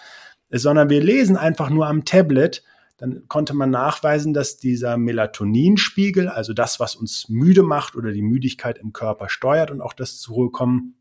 sondern 0.50 0.90
wir 0.90 1.02
lesen 1.02 1.38
einfach 1.38 1.70
nur 1.70 1.88
am 1.88 2.04
Tablet, 2.04 2.64
dann 3.02 3.28
konnte 3.28 3.56
man 3.56 3.72
nachweisen, 3.72 4.32
dass 4.32 4.60
dieser 4.60 4.96
Melatoninspiegel, 4.96 6.30
also 6.30 6.54
das, 6.54 6.80
was 6.80 6.96
uns 6.96 7.28
müde 7.30 7.64
macht 7.64 7.96
oder 7.96 8.12
die 8.12 8.22
Müdigkeit 8.22 8.78
im 8.78 8.94
Körper 8.94 9.28
steuert 9.28 9.72
und 9.72 9.82
auch 9.82 9.94
das 9.94 10.20
Zurückkommen, 10.20 10.94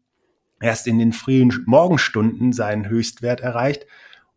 erst 0.63 0.87
in 0.87 0.99
den 0.99 1.13
frühen 1.13 1.63
Morgenstunden 1.67 2.55
seinen 2.55 2.89
Höchstwert 2.89 3.41
erreicht. 3.43 3.87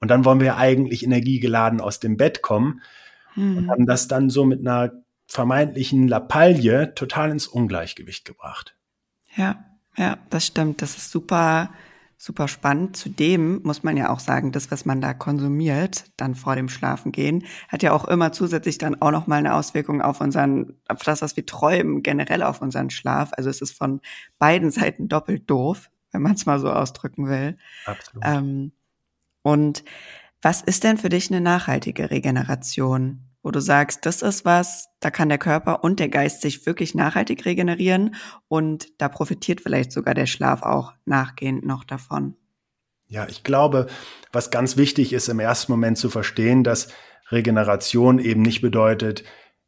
Und 0.02 0.10
dann 0.10 0.26
wollen 0.26 0.42
wir 0.42 0.58
eigentlich 0.58 1.06
energiegeladen 1.06 1.80
aus 1.80 2.02
dem 2.02 2.18
Bett 2.18 2.42
kommen 2.42 2.82
mhm. 3.36 3.58
und 3.58 3.70
haben 3.70 3.86
das 3.86 4.10
dann 4.10 4.30
so 4.30 4.44
mit 4.44 4.60
einer 4.60 4.92
vermeintlichen 5.26 6.10
Lappalie 6.10 6.94
total 6.96 7.32
ins 7.32 7.48
Ungleichgewicht 7.48 8.26
gebracht. 8.26 8.76
Ja, 9.38 9.64
ja, 9.96 10.18
das 10.30 10.48
stimmt. 10.48 10.82
Das 10.82 10.98
ist 10.98 11.12
super 11.12 11.70
super 12.24 12.48
spannend. 12.48 12.96
Zudem 12.96 13.62
muss 13.64 13.84
man 13.84 13.98
ja 13.98 14.10
auch 14.10 14.22
sagen, 14.22 14.54
das, 14.54 14.72
was 14.72 14.86
man 14.86 15.02
da 15.02 15.14
konsumiert, 15.14 16.06
dann 16.16 16.36
vor 16.36 16.56
dem 16.56 16.70
Schlafengehen, 16.70 17.44
hat 17.68 17.84
ja 17.84 17.92
auch 17.92 18.06
immer 18.06 18.32
zusätzlich 18.32 18.78
dann 18.78 19.02
auch 19.02 19.12
noch 19.12 19.28
mal 19.28 19.36
eine 19.36 19.54
Auswirkung 19.54 20.02
auf 20.02 20.22
unseren, 20.22 20.78
auf 20.88 21.04
das, 21.04 21.22
was 21.22 21.36
wir 21.36 21.46
träumen, 21.46 22.02
generell 22.02 22.42
auf 22.42 22.62
unseren 22.62 22.90
Schlaf. 22.92 23.32
Also 23.34 23.50
es 23.50 23.60
ist 23.60 23.78
von 23.78 24.00
beiden 24.40 24.72
Seiten 24.72 25.10
doppelt 25.10 25.50
doof, 25.50 25.90
wenn 26.14 26.22
man 26.22 26.36
es 26.36 26.46
mal 26.46 26.60
so 26.60 26.72
ausdrücken 26.72 27.28
will. 27.28 27.58
Absolut. 27.86 28.24
Ähm, 28.26 28.72
und 29.42 29.84
was 30.42 30.62
ist 30.62 30.86
denn 30.86 30.98
für 30.98 31.10
dich 31.10 31.30
eine 31.30 31.42
nachhaltige 31.42 32.10
Regeneration? 32.10 33.33
Wo 33.44 33.52
du 33.52 33.60
sagst, 33.60 34.06
das 34.06 34.22
ist 34.22 34.46
was, 34.46 34.88
da 35.02 35.12
kann 35.12 35.30
der 35.30 35.38
Körper 35.38 35.84
und 35.84 36.00
der 36.00 36.10
Geist 36.10 36.42
sich 36.42 36.66
wirklich 36.66 36.96
nachhaltig 36.96 37.46
regenerieren 37.46 38.16
und 38.48 38.88
da 39.00 39.10
profitiert 39.10 39.62
vielleicht 39.62 39.92
sogar 39.92 40.14
der 40.14 40.26
Schlaf 40.26 40.64
auch 40.64 40.94
nachgehend 41.06 41.66
noch 41.66 41.84
davon. 41.84 42.36
Ja, 43.08 43.28
ich 43.30 43.44
glaube, 43.44 43.88
was 44.32 44.50
ganz 44.50 44.78
wichtig 44.78 45.14
ist 45.14 45.28
im 45.28 45.40
ersten 45.40 45.72
Moment 45.74 45.98
zu 45.98 46.10
verstehen, 46.10 46.64
dass 46.64 46.88
Regeneration 47.30 48.18
eben 48.18 48.42
nicht 48.42 48.62
bedeutet, 48.62 49.24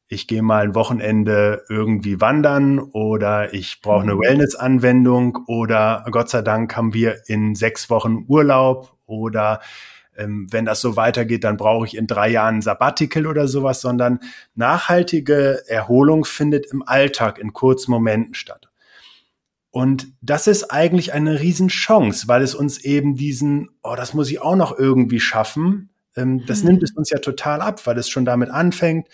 ich 0.07 0.27
gehe 0.27 0.43
mal 0.43 0.63
ein 0.63 0.75
Wochenende 0.75 1.63
irgendwie 1.67 2.21
wandern 2.21 2.79
oder 2.79 3.53
ich 3.53 3.81
brauche 3.81 4.03
eine 4.03 4.15
mhm. 4.15 4.21
Wellness-Anwendung 4.21 5.39
oder 5.47 6.05
Gott 6.11 6.29
sei 6.29 6.41
Dank 6.41 6.75
haben 6.75 6.93
wir 6.93 7.17
in 7.27 7.55
sechs 7.55 7.89
Wochen 7.89 8.25
Urlaub 8.27 8.95
oder 9.05 9.61
ähm, 10.17 10.47
wenn 10.51 10.65
das 10.65 10.81
so 10.81 10.95
weitergeht, 10.95 11.43
dann 11.43 11.57
brauche 11.57 11.85
ich 11.85 11.95
in 11.95 12.07
drei 12.07 12.29
Jahren 12.29 12.57
ein 12.57 12.61
Sabbatical 12.61 13.27
oder 13.27 13.47
sowas, 13.47 13.81
sondern 13.81 14.19
nachhaltige 14.55 15.63
Erholung 15.67 16.25
findet 16.25 16.65
im 16.71 16.83
Alltag 16.87 17.39
in 17.39 17.53
kurzen 17.53 17.91
Momenten 17.91 18.33
statt. 18.33 18.69
Und 19.71 20.07
das 20.21 20.47
ist 20.47 20.71
eigentlich 20.71 21.13
eine 21.13 21.41
Riesenchance, 21.41 22.27
weil 22.27 22.41
es 22.41 22.55
uns 22.55 22.77
eben 22.77 23.15
diesen, 23.15 23.71
oh, 23.83 23.95
das 23.95 24.13
muss 24.13 24.31
ich 24.31 24.41
auch 24.41 24.55
noch 24.55 24.77
irgendwie 24.77 25.19
schaffen, 25.19 25.89
Ähm, 26.15 26.45
das 26.45 26.61
mhm. 26.61 26.69
nimmt 26.69 26.83
es 26.83 26.93
uns 26.93 27.09
ja 27.09 27.19
total 27.19 27.61
ab, 27.61 27.85
weil 27.85 27.97
es 27.97 28.09
schon 28.09 28.23
damit 28.23 28.49
anfängt, 28.49 29.09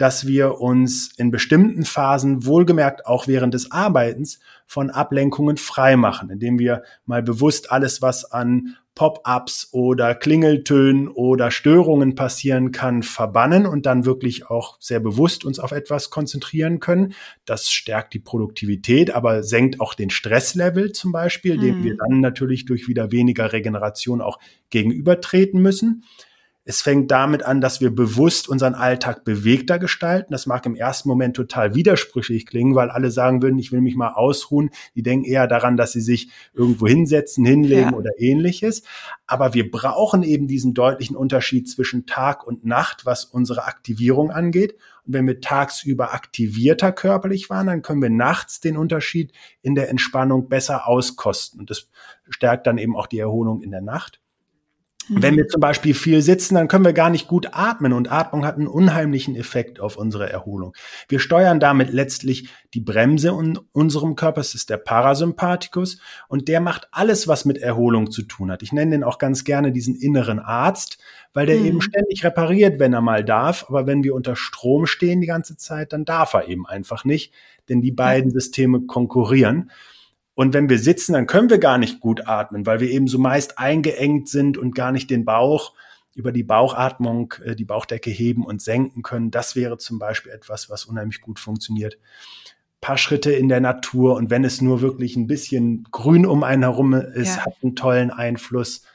dass 0.00 0.26
wir 0.26 0.62
uns 0.62 1.10
in 1.18 1.30
bestimmten 1.30 1.84
Phasen, 1.84 2.46
wohlgemerkt 2.46 3.04
auch 3.04 3.26
während 3.26 3.52
des 3.52 3.70
Arbeitens, 3.70 4.40
von 4.66 4.88
Ablenkungen 4.88 5.58
frei 5.58 5.96
machen, 5.96 6.30
indem 6.30 6.58
wir 6.58 6.84
mal 7.04 7.22
bewusst 7.22 7.70
alles, 7.70 8.00
was 8.00 8.24
an 8.24 8.76
Pop-ups 8.94 9.68
oder 9.72 10.14
Klingeltönen 10.14 11.08
oder 11.08 11.50
Störungen 11.50 12.14
passieren 12.14 12.72
kann, 12.72 13.02
verbannen 13.02 13.66
und 13.66 13.84
dann 13.84 14.06
wirklich 14.06 14.46
auch 14.48 14.78
sehr 14.80 15.00
bewusst 15.00 15.44
uns 15.44 15.58
auf 15.58 15.72
etwas 15.72 16.08
konzentrieren 16.08 16.80
können. 16.80 17.12
Das 17.44 17.70
stärkt 17.70 18.14
die 18.14 18.20
Produktivität, 18.20 19.10
aber 19.14 19.42
senkt 19.42 19.80
auch 19.80 19.92
den 19.92 20.08
Stresslevel 20.08 20.92
zum 20.92 21.12
Beispiel, 21.12 21.58
mhm. 21.58 21.60
dem 21.60 21.84
wir 21.84 21.96
dann 21.96 22.20
natürlich 22.20 22.64
durch 22.64 22.88
wieder 22.88 23.12
weniger 23.12 23.52
Regeneration 23.52 24.22
auch 24.22 24.38
gegenübertreten 24.70 25.60
müssen. 25.60 26.04
Es 26.70 26.82
fängt 26.82 27.10
damit 27.10 27.42
an, 27.42 27.60
dass 27.60 27.80
wir 27.80 27.92
bewusst 27.92 28.48
unseren 28.48 28.76
Alltag 28.76 29.24
bewegter 29.24 29.80
gestalten. 29.80 30.30
Das 30.30 30.46
mag 30.46 30.64
im 30.66 30.76
ersten 30.76 31.08
Moment 31.08 31.34
total 31.34 31.74
widersprüchlich 31.74 32.46
klingen, 32.46 32.76
weil 32.76 32.90
alle 32.90 33.10
sagen 33.10 33.42
würden, 33.42 33.58
ich 33.58 33.72
will 33.72 33.80
mich 33.80 33.96
mal 33.96 34.12
ausruhen. 34.12 34.70
Die 34.94 35.02
denken 35.02 35.24
eher 35.24 35.48
daran, 35.48 35.76
dass 35.76 35.90
sie 35.90 36.00
sich 36.00 36.30
irgendwo 36.54 36.86
hinsetzen, 36.86 37.44
hinlegen 37.44 37.90
ja. 37.90 37.96
oder 37.96 38.10
ähnliches. 38.18 38.84
Aber 39.26 39.52
wir 39.52 39.68
brauchen 39.68 40.22
eben 40.22 40.46
diesen 40.46 40.72
deutlichen 40.72 41.16
Unterschied 41.16 41.68
zwischen 41.68 42.06
Tag 42.06 42.46
und 42.46 42.64
Nacht, 42.64 43.04
was 43.04 43.24
unsere 43.24 43.64
Aktivierung 43.64 44.30
angeht. 44.30 44.76
Und 45.04 45.14
wenn 45.14 45.26
wir 45.26 45.40
tagsüber 45.40 46.14
aktivierter 46.14 46.92
körperlich 46.92 47.50
waren, 47.50 47.66
dann 47.66 47.82
können 47.82 48.00
wir 48.00 48.10
nachts 48.10 48.60
den 48.60 48.76
Unterschied 48.76 49.32
in 49.60 49.74
der 49.74 49.88
Entspannung 49.88 50.48
besser 50.48 50.86
auskosten. 50.86 51.58
Und 51.58 51.68
das 51.68 51.88
stärkt 52.28 52.68
dann 52.68 52.78
eben 52.78 52.94
auch 52.94 53.08
die 53.08 53.18
Erholung 53.18 53.60
in 53.60 53.72
der 53.72 53.82
Nacht. 53.82 54.20
Wenn 55.08 55.36
wir 55.36 55.48
zum 55.48 55.60
Beispiel 55.60 55.94
viel 55.94 56.22
sitzen, 56.22 56.54
dann 56.54 56.68
können 56.68 56.84
wir 56.84 56.92
gar 56.92 57.10
nicht 57.10 57.26
gut 57.26 57.48
atmen 57.52 57.92
und 57.92 58.12
Atmung 58.12 58.44
hat 58.44 58.56
einen 58.56 58.68
unheimlichen 58.68 59.34
Effekt 59.34 59.80
auf 59.80 59.96
unsere 59.96 60.30
Erholung. 60.30 60.74
Wir 61.08 61.18
steuern 61.18 61.58
damit 61.58 61.90
letztlich 61.90 62.48
die 62.74 62.80
Bremse 62.80 63.30
in 63.30 63.58
unserem 63.72 64.14
Körper, 64.14 64.40
es 64.40 64.54
ist 64.54 64.70
der 64.70 64.76
Parasympathikus 64.76 65.98
und 66.28 66.46
der 66.46 66.60
macht 66.60 66.88
alles, 66.92 67.26
was 67.26 67.44
mit 67.44 67.58
Erholung 67.58 68.12
zu 68.12 68.22
tun 68.22 68.52
hat. 68.52 68.62
Ich 68.62 68.72
nenne 68.72 68.92
den 68.92 69.04
auch 69.04 69.18
ganz 69.18 69.42
gerne 69.42 69.72
diesen 69.72 69.96
inneren 69.96 70.38
Arzt, 70.38 70.98
weil 71.32 71.46
der 71.46 71.58
mhm. 71.58 71.66
eben 71.66 71.80
ständig 71.80 72.22
repariert, 72.24 72.78
wenn 72.78 72.92
er 72.92 73.00
mal 73.00 73.24
darf, 73.24 73.66
aber 73.68 73.86
wenn 73.86 74.04
wir 74.04 74.14
unter 74.14 74.36
Strom 74.36 74.86
stehen 74.86 75.20
die 75.20 75.26
ganze 75.26 75.56
Zeit, 75.56 75.92
dann 75.92 76.04
darf 76.04 76.34
er 76.34 76.46
eben 76.46 76.66
einfach 76.66 77.04
nicht, 77.04 77.32
denn 77.68 77.80
die 77.80 77.92
beiden 77.92 78.30
Systeme 78.30 78.82
konkurrieren. 78.82 79.70
Und 80.40 80.54
wenn 80.54 80.70
wir 80.70 80.78
sitzen, 80.78 81.12
dann 81.12 81.26
können 81.26 81.50
wir 81.50 81.58
gar 81.58 81.76
nicht 81.76 82.00
gut 82.00 82.26
atmen, 82.26 82.64
weil 82.64 82.80
wir 82.80 82.88
eben 82.88 83.08
so 83.08 83.18
meist 83.18 83.58
eingeengt 83.58 84.26
sind 84.30 84.56
und 84.56 84.74
gar 84.74 84.90
nicht 84.90 85.10
den 85.10 85.26
Bauch 85.26 85.74
über 86.14 86.32
die 86.32 86.44
Bauchatmung, 86.44 87.34
äh, 87.44 87.54
die 87.54 87.66
Bauchdecke 87.66 88.08
heben 88.08 88.46
und 88.46 88.62
senken 88.62 89.02
können. 89.02 89.30
Das 89.30 89.54
wäre 89.54 89.76
zum 89.76 89.98
Beispiel 89.98 90.32
etwas, 90.32 90.70
was 90.70 90.86
unheimlich 90.86 91.20
gut 91.20 91.38
funktioniert. 91.40 91.96
Ein 91.96 92.80
paar 92.80 92.96
Schritte 92.96 93.32
in 93.32 93.50
der 93.50 93.60
Natur 93.60 94.16
und 94.16 94.30
wenn 94.30 94.42
es 94.42 94.62
nur 94.62 94.80
wirklich 94.80 95.14
ein 95.14 95.26
bisschen 95.26 95.86
grün 95.90 96.24
um 96.24 96.42
einen 96.42 96.62
herum 96.62 96.94
ist, 96.94 97.36
ja. 97.36 97.44
hat 97.44 97.56
einen 97.62 97.76
tollen 97.76 98.10
Einfluss. 98.10 98.86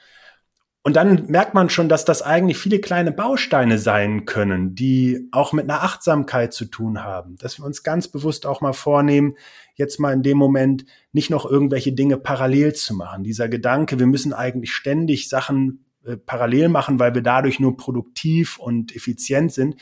Und 0.85 0.95
dann 0.95 1.25
merkt 1.25 1.55
man 1.55 1.71
schon, 1.71 1.89
dass 1.89 2.05
das 2.05 2.21
eigentlich 2.21 2.59
viele 2.59 2.79
kleine 2.79 3.11
Bausteine 3.11 3.79
sein 3.79 4.25
können, 4.25 4.75
die 4.75 5.27
auch 5.31 5.51
mit 5.51 5.63
einer 5.63 5.81
Achtsamkeit 5.81 6.53
zu 6.53 6.65
tun 6.65 7.03
haben. 7.03 7.37
Dass 7.37 7.57
wir 7.57 7.65
uns 7.65 7.81
ganz 7.81 8.07
bewusst 8.07 8.45
auch 8.45 8.61
mal 8.61 8.73
vornehmen, 8.73 9.33
jetzt 9.73 9.99
mal 9.99 10.13
in 10.13 10.21
dem 10.21 10.37
Moment 10.37 10.85
nicht 11.11 11.31
noch 11.31 11.49
irgendwelche 11.49 11.93
Dinge 11.93 12.17
parallel 12.17 12.73
zu 12.73 12.93
machen. 12.93 13.23
Dieser 13.23 13.49
Gedanke, 13.49 13.97
wir 13.97 14.05
müssen 14.05 14.31
eigentlich 14.31 14.75
ständig 14.75 15.27
Sachen 15.27 15.85
äh, 16.05 16.17
parallel 16.17 16.69
machen, 16.69 16.99
weil 16.99 17.15
wir 17.15 17.23
dadurch 17.23 17.59
nur 17.59 17.77
produktiv 17.77 18.59
und 18.59 18.95
effizient 18.95 19.53
sind. 19.53 19.77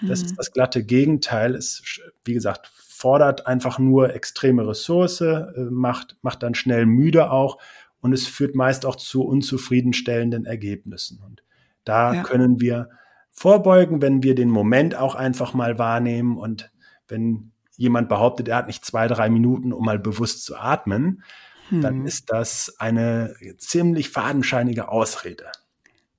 Das 0.00 0.20
mhm. 0.20 0.26
ist 0.28 0.36
das 0.38 0.52
glatte 0.52 0.82
Gegenteil. 0.82 1.56
Es, 1.56 1.82
wie 2.24 2.32
gesagt, 2.32 2.70
fordert 2.74 3.46
einfach 3.46 3.78
nur 3.78 4.14
extreme 4.14 4.66
Ressource, 4.66 5.20
äh, 5.20 5.44
macht, 5.68 6.16
macht 6.22 6.42
dann 6.42 6.54
schnell 6.54 6.86
müde 6.86 7.30
auch 7.30 7.58
und 8.00 8.12
es 8.12 8.26
führt 8.26 8.54
meist 8.54 8.86
auch 8.86 8.96
zu 8.96 9.24
unzufriedenstellenden 9.24 10.44
Ergebnissen. 10.44 11.20
Und 11.24 11.42
da 11.84 12.14
ja. 12.14 12.22
können 12.22 12.60
wir 12.60 12.90
vorbeugen, 13.30 14.02
wenn 14.02 14.22
wir 14.22 14.34
den 14.34 14.50
Moment 14.50 14.94
auch 14.94 15.14
einfach 15.14 15.54
mal 15.54 15.78
wahrnehmen 15.78 16.36
und 16.36 16.70
wenn 17.06 17.52
jemand 17.76 18.08
behauptet, 18.08 18.48
er 18.48 18.56
hat 18.56 18.66
nicht 18.66 18.84
zwei, 18.84 19.06
drei 19.06 19.30
Minuten, 19.30 19.72
um 19.72 19.84
mal 19.84 19.98
bewusst 19.98 20.44
zu 20.44 20.56
atmen, 20.56 21.22
hm. 21.68 21.80
dann 21.80 22.06
ist 22.06 22.30
das 22.30 22.74
eine 22.78 23.34
ziemlich 23.56 24.10
fadenscheinige 24.10 24.88
Ausrede. 24.88 25.46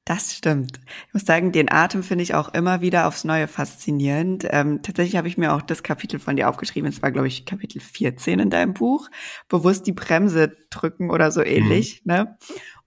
Das 0.10 0.34
stimmt. 0.34 0.80
Ich 1.08 1.13
muss 1.13 1.24
sagen, 1.24 1.51
den 1.51 1.72
Atem 1.72 2.01
finde 2.01 2.24
ich 2.24 2.34
auch 2.34 2.51
immer 2.56 2.82
wieder 2.82 3.06
aufs 3.06 3.25
Neue 3.25 3.48
faszinierend. 3.48 4.44
Ähm, 4.50 4.82
tatsächlich 4.82 5.16
habe 5.18 5.28
ich 5.28 5.38
mir 5.38 5.54
auch 5.54 5.62
das 5.62 5.84
Kapitel 5.84 6.20
von 6.20 6.36
dir 6.36 6.50
aufgeschrieben. 6.50 6.89
Es 6.89 7.04
war, 7.04 7.12
glaube 7.12 7.28
ich, 7.28 7.46
Kapitel 7.46 7.80
14 7.80 8.39
in 8.39 8.50
deinem 8.50 8.74
Buch. 8.74 9.08
Bewusst 9.50 9.86
die 9.86 9.92
Bremse 9.92 10.58
drücken 10.72 11.12
oder 11.12 11.32
so 11.32 11.44
ähnlich. 11.44 12.01
Mhm. 12.06 12.12
Ne? 12.12 12.38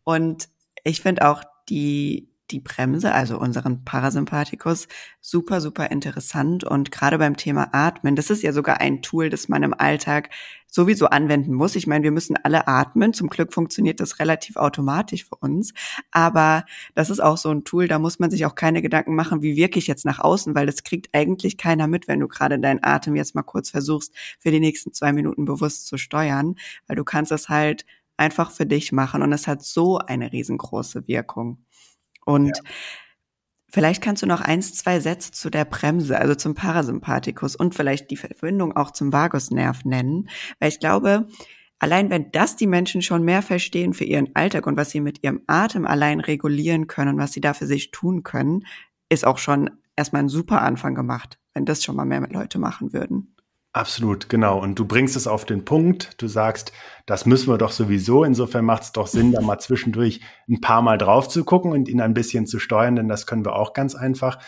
Und 0.02 0.48
ich 0.82 1.00
finde 1.00 1.28
auch 1.28 1.44
die, 1.68 2.31
die 2.52 2.60
Bremse, 2.60 3.12
also 3.12 3.38
unseren 3.38 3.84
Parasympathikus, 3.84 4.86
super, 5.20 5.60
super 5.60 5.90
interessant. 5.90 6.64
Und 6.64 6.92
gerade 6.92 7.18
beim 7.18 7.36
Thema 7.36 7.70
Atmen, 7.72 8.14
das 8.14 8.30
ist 8.30 8.42
ja 8.42 8.52
sogar 8.52 8.80
ein 8.80 9.02
Tool, 9.02 9.30
das 9.30 9.48
man 9.48 9.62
im 9.62 9.74
Alltag 9.74 10.30
sowieso 10.68 11.06
anwenden 11.06 11.54
muss. 11.54 11.76
Ich 11.76 11.86
meine, 11.86 12.04
wir 12.04 12.12
müssen 12.12 12.36
alle 12.36 12.66
atmen. 12.66 13.12
Zum 13.12 13.28
Glück 13.28 13.52
funktioniert 13.52 14.00
das 14.00 14.18
relativ 14.18 14.56
automatisch 14.56 15.24
für 15.24 15.36
uns. 15.36 15.72
Aber 16.10 16.64
das 16.94 17.10
ist 17.10 17.20
auch 17.20 17.36
so 17.36 17.50
ein 17.50 17.64
Tool, 17.64 17.88
da 17.88 17.98
muss 17.98 18.18
man 18.18 18.30
sich 18.30 18.46
auch 18.46 18.54
keine 18.54 18.80
Gedanken 18.80 19.14
machen, 19.14 19.42
wie 19.42 19.56
wirke 19.56 19.78
ich 19.78 19.86
jetzt 19.86 20.06
nach 20.06 20.18
außen, 20.18 20.54
weil 20.54 20.66
das 20.66 20.82
kriegt 20.82 21.10
eigentlich 21.12 21.58
keiner 21.58 21.86
mit, 21.86 22.08
wenn 22.08 22.20
du 22.20 22.28
gerade 22.28 22.58
deinen 22.58 22.82
Atem 22.82 23.16
jetzt 23.16 23.34
mal 23.34 23.42
kurz 23.42 23.70
versuchst, 23.70 24.14
für 24.38 24.50
die 24.50 24.60
nächsten 24.60 24.92
zwei 24.92 25.12
Minuten 25.12 25.44
bewusst 25.44 25.86
zu 25.86 25.98
steuern, 25.98 26.56
weil 26.86 26.96
du 26.96 27.04
kannst 27.04 27.30
das 27.30 27.48
halt 27.48 27.84
einfach 28.16 28.50
für 28.50 28.66
dich 28.66 28.92
machen 28.92 29.22
und 29.22 29.32
es 29.32 29.46
hat 29.46 29.62
so 29.62 29.98
eine 29.98 30.32
riesengroße 30.32 31.06
Wirkung. 31.08 31.58
Und 32.24 32.56
ja. 32.56 32.70
vielleicht 33.68 34.02
kannst 34.02 34.22
du 34.22 34.26
noch 34.26 34.40
eins, 34.40 34.74
zwei 34.74 35.00
Sätze 35.00 35.32
zu 35.32 35.50
der 35.50 35.64
Bremse, 35.64 36.18
also 36.18 36.34
zum 36.34 36.54
Parasympathikus 36.54 37.56
und 37.56 37.74
vielleicht 37.74 38.10
die 38.10 38.16
Verbindung 38.16 38.76
auch 38.76 38.90
zum 38.90 39.12
Vagusnerv 39.12 39.84
nennen, 39.84 40.28
weil 40.58 40.68
ich 40.68 40.80
glaube, 40.80 41.28
allein 41.78 42.10
wenn 42.10 42.30
das 42.30 42.56
die 42.56 42.66
Menschen 42.66 43.02
schon 43.02 43.24
mehr 43.24 43.42
verstehen 43.42 43.92
für 43.92 44.04
ihren 44.04 44.34
Alltag 44.34 44.66
und 44.66 44.76
was 44.76 44.90
sie 44.90 45.00
mit 45.00 45.22
ihrem 45.24 45.42
Atem 45.46 45.86
allein 45.86 46.20
regulieren 46.20 46.86
können, 46.86 47.18
was 47.18 47.32
sie 47.32 47.40
da 47.40 47.54
für 47.54 47.66
sich 47.66 47.90
tun 47.90 48.22
können, 48.22 48.64
ist 49.08 49.26
auch 49.26 49.38
schon 49.38 49.70
erstmal 49.96 50.22
ein 50.22 50.28
super 50.28 50.62
Anfang 50.62 50.94
gemacht, 50.94 51.38
wenn 51.54 51.64
das 51.64 51.84
schon 51.84 51.96
mal 51.96 52.06
mehr 52.06 52.26
Leute 52.30 52.58
machen 52.58 52.92
würden. 52.92 53.31
Absolut, 53.74 54.28
genau. 54.28 54.58
Und 54.58 54.78
du 54.78 54.84
bringst 54.84 55.16
es 55.16 55.26
auf 55.26 55.46
den 55.46 55.64
Punkt. 55.64 56.20
Du 56.20 56.28
sagst, 56.28 56.72
das 57.06 57.24
müssen 57.24 57.48
wir 57.48 57.56
doch 57.56 57.72
sowieso. 57.72 58.22
Insofern 58.22 58.66
macht 58.66 58.82
es 58.82 58.92
doch 58.92 59.06
Sinn, 59.06 59.32
da 59.32 59.40
mal 59.40 59.58
zwischendurch 59.60 60.20
ein 60.46 60.60
paar 60.60 60.82
Mal 60.82 60.98
drauf 60.98 61.26
zu 61.28 61.42
gucken 61.42 61.72
und 61.72 61.88
ihn 61.88 62.02
ein 62.02 62.12
bisschen 62.12 62.46
zu 62.46 62.58
steuern, 62.58 62.96
denn 62.96 63.08
das 63.08 63.26
können 63.26 63.46
wir 63.46 63.56
auch 63.56 63.72
ganz 63.72 63.94
einfach. 63.94 64.38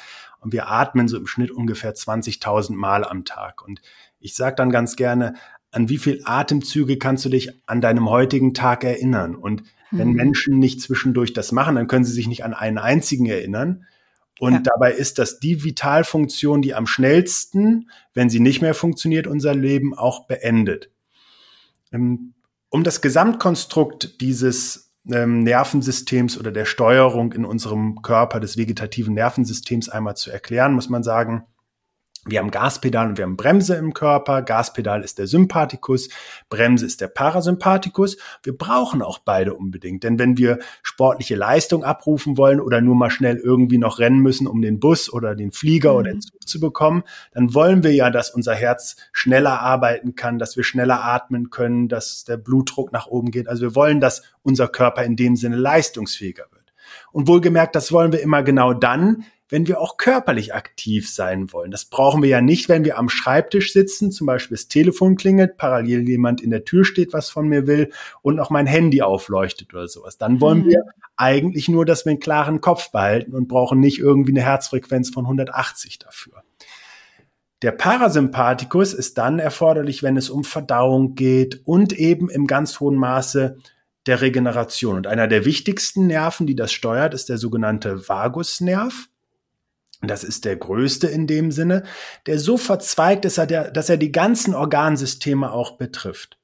Und 0.40 0.52
wir 0.52 0.68
atmen 0.68 1.08
so 1.08 1.16
im 1.16 1.26
Schnitt 1.26 1.50
ungefähr 1.50 1.94
20.000 1.94 2.74
Mal 2.74 3.02
am 3.02 3.24
Tag. 3.24 3.62
Und 3.62 3.80
ich 4.20 4.34
sage 4.34 4.56
dann 4.56 4.68
ganz 4.68 4.94
gerne, 4.94 5.34
an 5.70 5.88
wie 5.88 5.98
viel 5.98 6.20
Atemzüge 6.24 6.98
kannst 6.98 7.24
du 7.24 7.30
dich 7.30 7.62
an 7.66 7.80
deinem 7.80 8.10
heutigen 8.10 8.52
Tag 8.52 8.84
erinnern? 8.84 9.34
Und 9.34 9.62
wenn 9.90 10.08
hm. 10.08 10.16
Menschen 10.16 10.58
nicht 10.58 10.82
zwischendurch 10.82 11.32
das 11.32 11.50
machen, 11.50 11.76
dann 11.76 11.86
können 11.86 12.04
sie 12.04 12.12
sich 12.12 12.28
nicht 12.28 12.44
an 12.44 12.52
einen 12.52 12.78
einzigen 12.78 13.24
erinnern. 13.24 13.86
Und 14.40 14.52
ja. 14.52 14.60
dabei 14.60 14.92
ist 14.92 15.18
das 15.18 15.38
die 15.38 15.62
Vitalfunktion, 15.62 16.60
die 16.60 16.74
am 16.74 16.86
schnellsten, 16.86 17.90
wenn 18.14 18.30
sie 18.30 18.40
nicht 18.40 18.62
mehr 18.62 18.74
funktioniert, 18.74 19.26
unser 19.26 19.54
Leben 19.54 19.94
auch 19.94 20.26
beendet. 20.26 20.90
Ähm, 21.92 22.34
um 22.68 22.82
das 22.82 23.00
Gesamtkonstrukt 23.00 24.20
dieses 24.20 24.92
ähm, 25.10 25.44
Nervensystems 25.44 26.38
oder 26.38 26.50
der 26.50 26.64
Steuerung 26.64 27.32
in 27.32 27.44
unserem 27.44 28.02
Körper 28.02 28.40
des 28.40 28.56
vegetativen 28.56 29.14
Nervensystems 29.14 29.88
einmal 29.88 30.16
zu 30.16 30.30
erklären, 30.30 30.74
muss 30.74 30.88
man 30.88 31.04
sagen, 31.04 31.44
wir 32.26 32.38
haben 32.38 32.50
Gaspedal 32.50 33.08
und 33.08 33.18
wir 33.18 33.24
haben 33.24 33.36
Bremse 33.36 33.74
im 33.74 33.92
Körper. 33.92 34.42
Gaspedal 34.42 35.02
ist 35.02 35.18
der 35.18 35.26
Sympathikus, 35.26 36.08
Bremse 36.48 36.86
ist 36.86 37.00
der 37.00 37.08
Parasympathikus. 37.08 38.16
Wir 38.42 38.56
brauchen 38.56 39.02
auch 39.02 39.18
beide 39.18 39.54
unbedingt, 39.54 40.04
denn 40.04 40.18
wenn 40.18 40.38
wir 40.38 40.58
sportliche 40.82 41.36
Leistung 41.36 41.84
abrufen 41.84 42.38
wollen 42.38 42.60
oder 42.60 42.80
nur 42.80 42.94
mal 42.94 43.10
schnell 43.10 43.36
irgendwie 43.36 43.78
noch 43.78 43.98
rennen 43.98 44.20
müssen, 44.20 44.46
um 44.46 44.62
den 44.62 44.80
Bus 44.80 45.12
oder 45.12 45.34
den 45.34 45.52
Flieger 45.52 45.92
mhm. 45.92 45.96
oder 45.98 46.10
den 46.12 46.20
Zug 46.22 46.48
zu 46.48 46.60
bekommen, 46.60 47.02
dann 47.32 47.54
wollen 47.54 47.82
wir 47.82 47.92
ja, 47.92 48.10
dass 48.10 48.30
unser 48.30 48.54
Herz 48.54 48.96
schneller 49.12 49.60
arbeiten 49.60 50.14
kann, 50.14 50.38
dass 50.38 50.56
wir 50.56 50.64
schneller 50.64 51.04
atmen 51.04 51.50
können, 51.50 51.88
dass 51.88 52.24
der 52.24 52.36
Blutdruck 52.36 52.92
nach 52.92 53.06
oben 53.06 53.30
geht. 53.30 53.48
Also 53.48 53.62
wir 53.62 53.74
wollen, 53.74 54.00
dass 54.00 54.22
unser 54.42 54.68
Körper 54.68 55.04
in 55.04 55.16
dem 55.16 55.36
Sinne 55.36 55.56
leistungsfähiger 55.56 56.44
wird. 56.50 56.72
Und 57.12 57.28
wohlgemerkt, 57.28 57.76
das 57.76 57.92
wollen 57.92 58.12
wir 58.12 58.20
immer 58.20 58.42
genau 58.42 58.72
dann, 58.72 59.24
wenn 59.48 59.66
wir 59.68 59.80
auch 59.80 59.96
körperlich 59.96 60.54
aktiv 60.54 61.10
sein 61.10 61.52
wollen. 61.52 61.70
Das 61.70 61.84
brauchen 61.84 62.22
wir 62.22 62.28
ja 62.28 62.40
nicht, 62.40 62.68
wenn 62.68 62.84
wir 62.84 62.98
am 62.98 63.08
Schreibtisch 63.08 63.72
sitzen, 63.72 64.10
zum 64.10 64.26
Beispiel 64.26 64.56
das 64.56 64.68
Telefon 64.68 65.16
klingelt, 65.16 65.56
parallel 65.56 66.08
jemand 66.08 66.40
in 66.40 66.50
der 66.50 66.64
Tür 66.64 66.84
steht, 66.84 67.12
was 67.12 67.28
von 67.28 67.48
mir 67.48 67.66
will 67.66 67.92
und 68.22 68.40
auch 68.40 68.50
mein 68.50 68.66
Handy 68.66 69.02
aufleuchtet 69.02 69.74
oder 69.74 69.86
sowas. 69.86 70.16
Dann 70.16 70.40
wollen 70.40 70.64
mhm. 70.64 70.70
wir 70.70 70.82
eigentlich 71.16 71.68
nur, 71.68 71.84
dass 71.84 72.04
wir 72.04 72.10
einen 72.10 72.20
klaren 72.20 72.60
Kopf 72.60 72.90
behalten 72.90 73.34
und 73.34 73.48
brauchen 73.48 73.80
nicht 73.80 73.98
irgendwie 73.98 74.32
eine 74.32 74.42
Herzfrequenz 74.42 75.10
von 75.10 75.24
180 75.24 75.98
dafür. 75.98 76.42
Der 77.62 77.72
Parasympathikus 77.72 78.92
ist 78.92 79.16
dann 79.16 79.38
erforderlich, 79.38 80.02
wenn 80.02 80.16
es 80.16 80.28
um 80.28 80.44
Verdauung 80.44 81.14
geht 81.14 81.62
und 81.64 81.92
eben 81.92 82.28
im 82.28 82.46
ganz 82.46 82.80
hohen 82.80 82.96
Maße 82.96 83.56
der 84.06 84.20
Regeneration. 84.20 84.96
Und 84.96 85.06
einer 85.06 85.28
der 85.28 85.44
wichtigsten 85.44 86.06
Nerven, 86.06 86.46
die 86.46 86.56
das 86.56 86.72
steuert, 86.72 87.14
ist 87.14 87.28
der 87.28 87.38
sogenannte 87.38 88.06
Vagusnerv. 88.06 89.08
Das 90.08 90.24
ist 90.24 90.44
der 90.44 90.56
größte 90.56 91.06
in 91.06 91.26
dem 91.26 91.50
Sinne, 91.52 91.84
der 92.26 92.38
so 92.38 92.56
verzweigt 92.56 93.24
ist, 93.24 93.38
dass 93.38 93.88
er 93.88 93.96
die 93.96 94.12
ganzen 94.12 94.54
Organsysteme 94.54 95.52
auch 95.52 95.76
betrifft. 95.76 96.38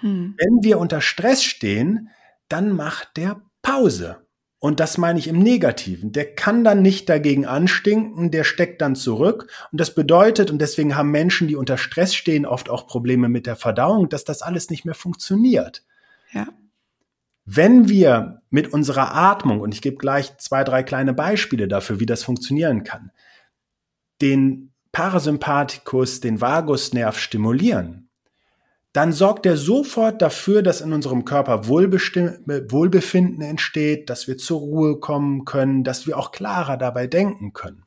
Hm. 0.00 0.34
Wenn 0.36 0.62
wir 0.62 0.78
unter 0.78 1.00
Stress 1.00 1.42
stehen, 1.42 2.10
dann 2.48 2.72
macht 2.72 3.16
der 3.16 3.40
Pause. 3.62 4.18
Und 4.58 4.80
das 4.80 4.96
meine 4.96 5.18
ich 5.18 5.28
im 5.28 5.40
Negativen. 5.40 6.12
Der 6.12 6.34
kann 6.34 6.64
dann 6.64 6.80
nicht 6.80 7.10
dagegen 7.10 7.44
anstinken, 7.44 8.30
der 8.30 8.44
steckt 8.44 8.80
dann 8.80 8.96
zurück. 8.96 9.50
Und 9.70 9.78
das 9.78 9.94
bedeutet, 9.94 10.50
und 10.50 10.58
deswegen 10.58 10.96
haben 10.96 11.10
Menschen, 11.10 11.48
die 11.48 11.56
unter 11.56 11.76
Stress 11.76 12.14
stehen, 12.14 12.46
oft 12.46 12.70
auch 12.70 12.86
Probleme 12.86 13.28
mit 13.28 13.46
der 13.46 13.56
Verdauung, 13.56 14.08
dass 14.08 14.24
das 14.24 14.40
alles 14.40 14.70
nicht 14.70 14.86
mehr 14.86 14.94
funktioniert. 14.94 15.84
Ja. 16.32 16.48
Wenn 17.44 17.88
wir 17.88 18.42
mit 18.50 18.72
unserer 18.72 19.14
Atmung, 19.14 19.60
und 19.60 19.74
ich 19.74 19.82
gebe 19.82 19.96
gleich 19.96 20.36
zwei, 20.38 20.64
drei 20.64 20.82
kleine 20.82 21.12
Beispiele 21.12 21.68
dafür, 21.68 22.00
wie 22.00 22.06
das 22.06 22.22
funktionieren 22.22 22.84
kann, 22.84 23.10
den 24.22 24.72
Parasympathikus, 24.92 26.20
den 26.20 26.40
Vagusnerv 26.40 27.18
stimulieren, 27.18 28.08
dann 28.94 29.12
sorgt 29.12 29.44
er 29.44 29.56
sofort 29.56 30.22
dafür, 30.22 30.62
dass 30.62 30.80
in 30.80 30.92
unserem 30.92 31.24
Körper 31.24 31.66
Wohlbefinden 31.66 33.42
entsteht, 33.42 34.08
dass 34.08 34.28
wir 34.28 34.38
zur 34.38 34.60
Ruhe 34.60 35.00
kommen 35.00 35.44
können, 35.44 35.82
dass 35.82 36.06
wir 36.06 36.16
auch 36.16 36.30
klarer 36.30 36.76
dabei 36.76 37.08
denken 37.08 37.52
können. 37.52 37.82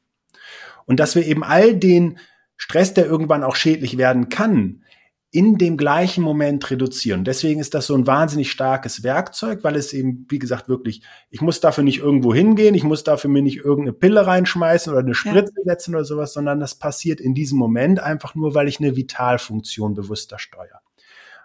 Und 0.85 0.99
dass 0.99 1.15
wir 1.15 1.25
eben 1.25 1.45
all 1.45 1.75
den 1.75 2.19
Stress, 2.57 2.93
der 2.93 3.05
irgendwann 3.05 3.45
auch 3.45 3.55
schädlich 3.55 3.97
werden 3.97 4.27
kann, 4.27 4.83
in 5.31 5.57
dem 5.57 5.75
gleichen 5.75 6.23
Moment 6.23 6.69
reduzieren. 6.71 7.25
Deswegen 7.25 7.59
ist 7.59 7.73
das 7.73 7.87
so 7.87 7.95
ein 7.95 8.07
wahnsinnig 8.07 8.49
starkes 8.49 9.03
Werkzeug, 9.03 9.63
weil 9.63 9.75
es 9.75 9.91
eben, 9.91 10.25
wie 10.29 10.39
gesagt, 10.39 10.69
wirklich, 10.69 11.03
ich 11.29 11.41
muss 11.41 11.59
dafür 11.59 11.83
nicht 11.83 11.99
irgendwo 11.99 12.33
hingehen, 12.33 12.75
ich 12.75 12.83
muss 12.83 13.03
dafür 13.03 13.29
mir 13.29 13.41
nicht 13.41 13.57
irgendeine 13.57 13.93
Pille 13.93 14.25
reinschmeißen 14.25 14.91
oder 14.91 15.01
eine 15.01 15.13
Spritze 15.13 15.53
ja. 15.57 15.63
setzen 15.65 15.95
oder 15.95 16.05
sowas, 16.05 16.33
sondern 16.33 16.59
das 16.61 16.75
passiert 16.75 17.19
in 17.19 17.33
diesem 17.33 17.57
Moment 17.57 17.99
einfach 17.99 18.35
nur, 18.35 18.55
weil 18.55 18.69
ich 18.69 18.79
eine 18.79 18.95
Vitalfunktion 18.95 19.93
bewusster 19.93 20.39
steuere. 20.39 20.79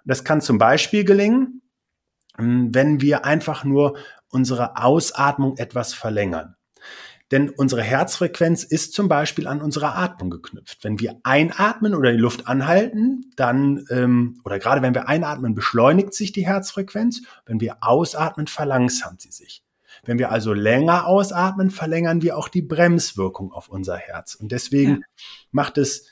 Das 0.05 0.23
kann 0.23 0.41
zum 0.41 0.59
Beispiel 0.59 1.05
gelingen, 1.05 1.63
wenn 2.39 3.01
wir 3.01 3.25
einfach 3.25 3.65
nur 3.65 3.97
unsere 4.29 4.77
Ausatmung 4.77 5.57
etwas 5.59 5.93
verlängern. 5.93 6.57
Denn 7.33 7.49
unsere 7.49 7.83
Herzfrequenz 7.83 8.63
ist 8.63 8.93
zum 8.93 9.09
Beispiel 9.09 9.47
an 9.47 9.63
unsere 9.63 9.95
Atmung 9.95 10.29
geknüpft. 10.29 10.85
Wenn 10.85 11.01
wir 11.01 11.19
einatmen 11.25 11.95
oder 11.95 12.13
die 12.13 12.19
Luft 12.19 12.47
anhalten, 12.47 13.33
dann, 13.37 13.87
ähm, 13.89 14.39
oder 14.45 14.59
gerade 14.59 14.83
wenn 14.83 14.95
wir 14.95 15.09
einatmen, 15.09 15.55
beschleunigt 15.55 16.13
sich 16.13 16.33
die 16.33 16.47
Herzfrequenz. 16.47 17.23
Wenn 17.47 17.61
wir 17.61 17.79
ausatmen, 17.81 18.47
verlangsamt 18.47 19.23
sie 19.23 19.33
sich. 19.33 19.65
Wenn 20.05 20.19
wir 20.19 20.31
also 20.31 20.53
länger 20.53 21.07
ausatmen, 21.07 21.71
verlängern 21.71 22.21
wir 22.21 22.37
auch 22.37 22.49
die 22.49 22.63
Bremswirkung 22.63 23.51
auf 23.51 23.69
unser 23.69 23.97
Herz. 23.97 24.35
Und 24.35 24.53
deswegen 24.53 24.91
ja. 24.91 25.25
macht 25.53 25.79
es 25.79 26.09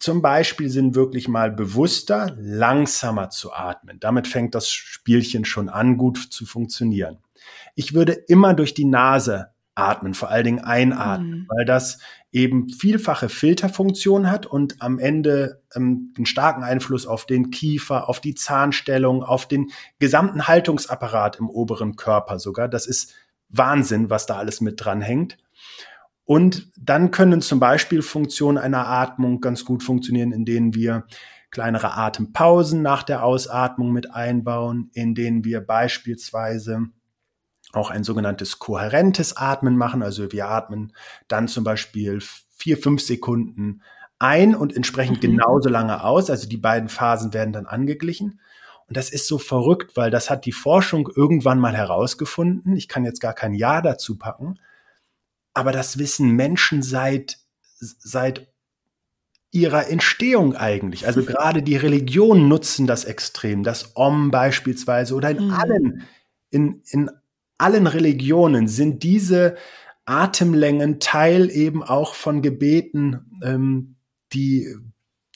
zum 0.00 0.20
Beispiel 0.20 0.68
Sinn, 0.68 0.96
wirklich 0.96 1.28
mal 1.28 1.52
bewusster, 1.52 2.34
langsamer 2.38 3.30
zu 3.30 3.52
atmen. 3.52 4.00
Damit 4.00 4.26
fängt 4.26 4.54
das 4.56 4.68
Spielchen 4.68 5.44
schon 5.44 5.68
an, 5.68 5.96
gut 5.96 6.18
zu 6.18 6.44
funktionieren. 6.44 7.18
Ich 7.76 7.94
würde 7.94 8.12
immer 8.12 8.54
durch 8.54 8.74
die 8.74 8.84
Nase 8.84 9.50
atmen, 9.76 10.14
vor 10.14 10.30
allen 10.30 10.44
Dingen 10.44 10.58
einatmen, 10.64 11.40
mhm. 11.40 11.46
weil 11.48 11.64
das 11.64 11.98
eben 12.32 12.68
vielfache 12.68 13.28
Filterfunktion 13.28 14.30
hat 14.30 14.46
und 14.46 14.82
am 14.82 14.98
Ende 14.98 15.62
ähm, 15.74 16.12
einen 16.16 16.26
starken 16.26 16.64
Einfluss 16.64 17.06
auf 17.06 17.26
den 17.26 17.50
Kiefer, 17.50 18.08
auf 18.08 18.20
die 18.20 18.34
Zahnstellung, 18.34 19.22
auf 19.22 19.46
den 19.46 19.70
gesamten 19.98 20.48
Haltungsapparat 20.48 21.36
im 21.36 21.48
oberen 21.48 21.96
Körper 21.96 22.38
sogar. 22.38 22.68
Das 22.68 22.86
ist 22.86 23.14
Wahnsinn, 23.48 24.10
was 24.10 24.26
da 24.26 24.36
alles 24.36 24.60
mit 24.60 24.84
dran 24.84 25.00
hängt. 25.00 25.38
Und 26.24 26.72
dann 26.76 27.12
können 27.12 27.40
zum 27.40 27.60
Beispiel 27.60 28.02
Funktionen 28.02 28.58
einer 28.58 28.88
Atmung 28.88 29.40
ganz 29.40 29.64
gut 29.64 29.84
funktionieren, 29.84 30.32
in 30.32 30.44
denen 30.44 30.74
wir 30.74 31.06
kleinere 31.50 31.96
Atempausen 31.96 32.82
nach 32.82 33.04
der 33.04 33.24
Ausatmung 33.24 33.92
mit 33.92 34.12
einbauen, 34.12 34.90
in 34.92 35.14
denen 35.14 35.44
wir 35.44 35.60
beispielsweise 35.60 36.88
auch 37.76 37.90
ein 37.90 38.04
sogenanntes 38.04 38.58
kohärentes 38.58 39.36
Atmen 39.36 39.76
machen. 39.76 40.02
Also 40.02 40.32
wir 40.32 40.48
atmen 40.48 40.92
dann 41.28 41.48
zum 41.48 41.64
Beispiel 41.64 42.20
vier, 42.56 42.78
fünf 42.78 43.02
Sekunden 43.02 43.82
ein 44.18 44.54
und 44.54 44.74
entsprechend 44.74 45.18
mhm. 45.18 45.32
genauso 45.32 45.68
lange 45.68 46.02
aus. 46.02 46.30
Also 46.30 46.48
die 46.48 46.56
beiden 46.56 46.88
Phasen 46.88 47.34
werden 47.34 47.52
dann 47.52 47.66
angeglichen. 47.66 48.40
Und 48.88 48.96
das 48.96 49.10
ist 49.10 49.26
so 49.26 49.38
verrückt, 49.38 49.96
weil 49.96 50.10
das 50.10 50.30
hat 50.30 50.46
die 50.46 50.52
Forschung 50.52 51.08
irgendwann 51.14 51.58
mal 51.58 51.76
herausgefunden. 51.76 52.76
Ich 52.76 52.88
kann 52.88 53.04
jetzt 53.04 53.20
gar 53.20 53.34
kein 53.34 53.54
Ja 53.54 53.82
dazu 53.82 54.16
packen. 54.16 54.58
Aber 55.54 55.72
das 55.72 55.98
wissen 55.98 56.30
Menschen 56.30 56.82
seit, 56.82 57.38
seit 57.78 58.48
ihrer 59.50 59.88
Entstehung 59.88 60.54
eigentlich. 60.54 61.06
Also 61.06 61.24
gerade 61.24 61.62
die 61.62 61.76
Religionen 61.76 62.48
nutzen 62.48 62.86
das 62.86 63.04
extrem. 63.04 63.62
Das 63.62 63.96
Om 63.96 64.30
beispielsweise 64.30 65.14
oder 65.14 65.30
in 65.30 65.46
mhm. 65.46 65.52
allen, 65.52 66.02
in, 66.50 66.82
in 66.90 67.10
allen 67.58 67.86
Religionen 67.86 68.68
sind 68.68 69.02
diese 69.02 69.56
Atemlängen 70.04 71.00
Teil 71.00 71.50
eben 71.50 71.82
auch 71.82 72.14
von 72.14 72.42
Gebeten, 72.42 73.40
ähm, 73.42 73.96
die 74.32 74.74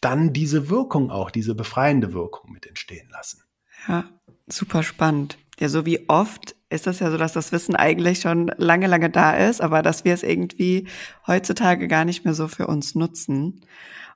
dann 0.00 0.33
diese 0.33 0.70
Wirkung 0.70 1.11
auch, 1.11 1.30
diese 1.30 1.54
befreiende 1.54 2.12
Wirkung 2.12 2.52
mit 2.52 2.66
entstehen 2.66 3.09
lassen. 3.11 3.42
Ja, 3.87 4.04
super 4.48 4.83
spannend. 4.83 5.38
Ja, 5.59 5.68
so 5.68 5.85
wie 5.85 6.09
oft 6.09 6.56
ist 6.70 6.87
das 6.87 7.00
ja 7.00 7.11
so, 7.11 7.18
dass 7.18 7.33
das 7.33 7.52
Wissen 7.52 7.76
eigentlich 7.76 8.20
schon 8.20 8.50
lange, 8.56 8.87
lange 8.87 9.11
da 9.11 9.33
ist, 9.33 9.61
aber 9.61 9.83
dass 9.83 10.04
wir 10.04 10.14
es 10.14 10.22
irgendwie 10.22 10.88
heutzutage 11.26 11.88
gar 11.88 12.04
nicht 12.04 12.24
mehr 12.24 12.35
so 12.35 12.48
für 12.48 12.66
uns 12.66 12.94
nutzen. 12.94 13.66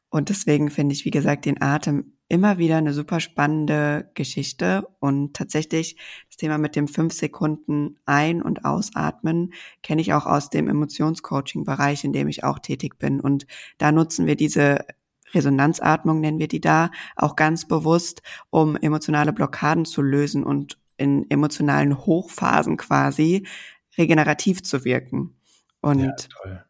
Und 0.09 0.29
deswegen 0.29 0.71
finde 0.71 0.95
ich, 0.95 1.05
wie 1.05 1.11
gesagt, 1.11 1.45
den 1.45 1.61
Atem 1.61 2.13
immer 2.29 2.57
wieder 2.59 2.77
eine 2.79 2.95
super 2.95 3.21
spannende 3.21 4.11
Geschichte 4.15 4.87
und 5.01 5.35
tatsächlich 5.35 5.99
das 6.35 6.39
Thema 6.39 6.59
mit 6.59 6.75
dem 6.75 6.89
fünf 6.89 7.13
Sekunden 7.13 7.97
ein- 8.07 8.43
und 8.43 8.65
ausatmen 8.65 9.53
kenne 9.85 10.01
ich 10.01 10.15
auch 10.15 10.27
aus 10.27 10.51
dem 10.51 10.67
Emotionscoaching-Bereich, 10.67 12.03
in 12.03 12.13
dem 12.13 12.27
ich 12.27 12.43
auch 12.43 12.59
tätig 12.59 12.99
bin. 12.99 13.21
Und 13.21 13.47
da 13.79 13.93
nutzen 13.93 14.27
wir 14.27 14.35
diese 14.35 14.85
Resonanzatmung, 15.33 16.19
nennen 16.19 16.41
wir 16.41 16.49
die 16.49 16.61
da, 16.61 16.91
auch 17.15 17.37
ganz 17.37 17.69
bewusst, 17.69 18.23
um 18.51 18.75
emotionale 18.75 19.33
Blockaden 19.33 19.85
zu 19.85 20.03
lösen 20.03 20.43
und 20.43 20.77
in 20.97 21.31
emotionalen 21.31 21.99
Hochphasen 22.05 22.79
quasi 22.79 23.47
regenerativ 23.97 24.65
zu 24.65 24.85
wirken. 24.85 25.37
Und 25.83 26.01
ja, 26.01 26.17
toll. 26.43 26.65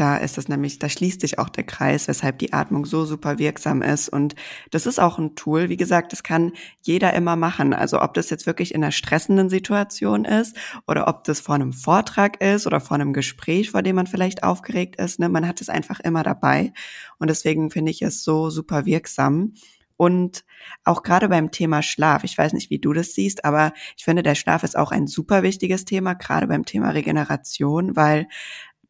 Da 0.00 0.16
ist 0.16 0.38
es 0.38 0.48
nämlich, 0.48 0.78
da 0.78 0.88
schließt 0.88 1.20
sich 1.20 1.38
auch 1.38 1.50
der 1.50 1.64
Kreis, 1.64 2.08
weshalb 2.08 2.38
die 2.38 2.54
Atmung 2.54 2.86
so 2.86 3.04
super 3.04 3.38
wirksam 3.38 3.82
ist. 3.82 4.08
Und 4.08 4.34
das 4.70 4.86
ist 4.86 4.98
auch 4.98 5.18
ein 5.18 5.34
Tool, 5.34 5.68
wie 5.68 5.76
gesagt, 5.76 6.14
das 6.14 6.22
kann 6.22 6.52
jeder 6.80 7.12
immer 7.12 7.36
machen. 7.36 7.74
Also 7.74 8.00
ob 8.00 8.14
das 8.14 8.30
jetzt 8.30 8.46
wirklich 8.46 8.74
in 8.74 8.82
einer 8.82 8.92
stressenden 8.92 9.50
Situation 9.50 10.24
ist 10.24 10.56
oder 10.86 11.06
ob 11.06 11.24
das 11.24 11.40
vor 11.40 11.54
einem 11.54 11.74
Vortrag 11.74 12.40
ist 12.40 12.66
oder 12.66 12.80
vor 12.80 12.94
einem 12.94 13.12
Gespräch, 13.12 13.72
vor 13.72 13.82
dem 13.82 13.96
man 13.96 14.06
vielleicht 14.06 14.42
aufgeregt 14.42 14.96
ist. 14.96 15.20
Ne? 15.20 15.28
Man 15.28 15.46
hat 15.46 15.60
es 15.60 15.68
einfach 15.68 16.00
immer 16.00 16.22
dabei. 16.22 16.72
Und 17.18 17.28
deswegen 17.28 17.70
finde 17.70 17.90
ich 17.90 18.00
es 18.00 18.24
so 18.24 18.48
super 18.48 18.86
wirksam. 18.86 19.52
Und 19.98 20.46
auch 20.82 21.02
gerade 21.02 21.28
beim 21.28 21.50
Thema 21.50 21.82
Schlaf, 21.82 22.24
ich 22.24 22.38
weiß 22.38 22.54
nicht, 22.54 22.70
wie 22.70 22.78
du 22.78 22.94
das 22.94 23.12
siehst, 23.12 23.44
aber 23.44 23.74
ich 23.98 24.04
finde, 24.06 24.22
der 24.22 24.34
Schlaf 24.34 24.62
ist 24.62 24.74
auch 24.74 24.92
ein 24.92 25.06
super 25.06 25.42
wichtiges 25.42 25.84
Thema, 25.84 26.14
gerade 26.14 26.46
beim 26.46 26.64
Thema 26.64 26.88
Regeneration, 26.88 27.96
weil 27.96 28.26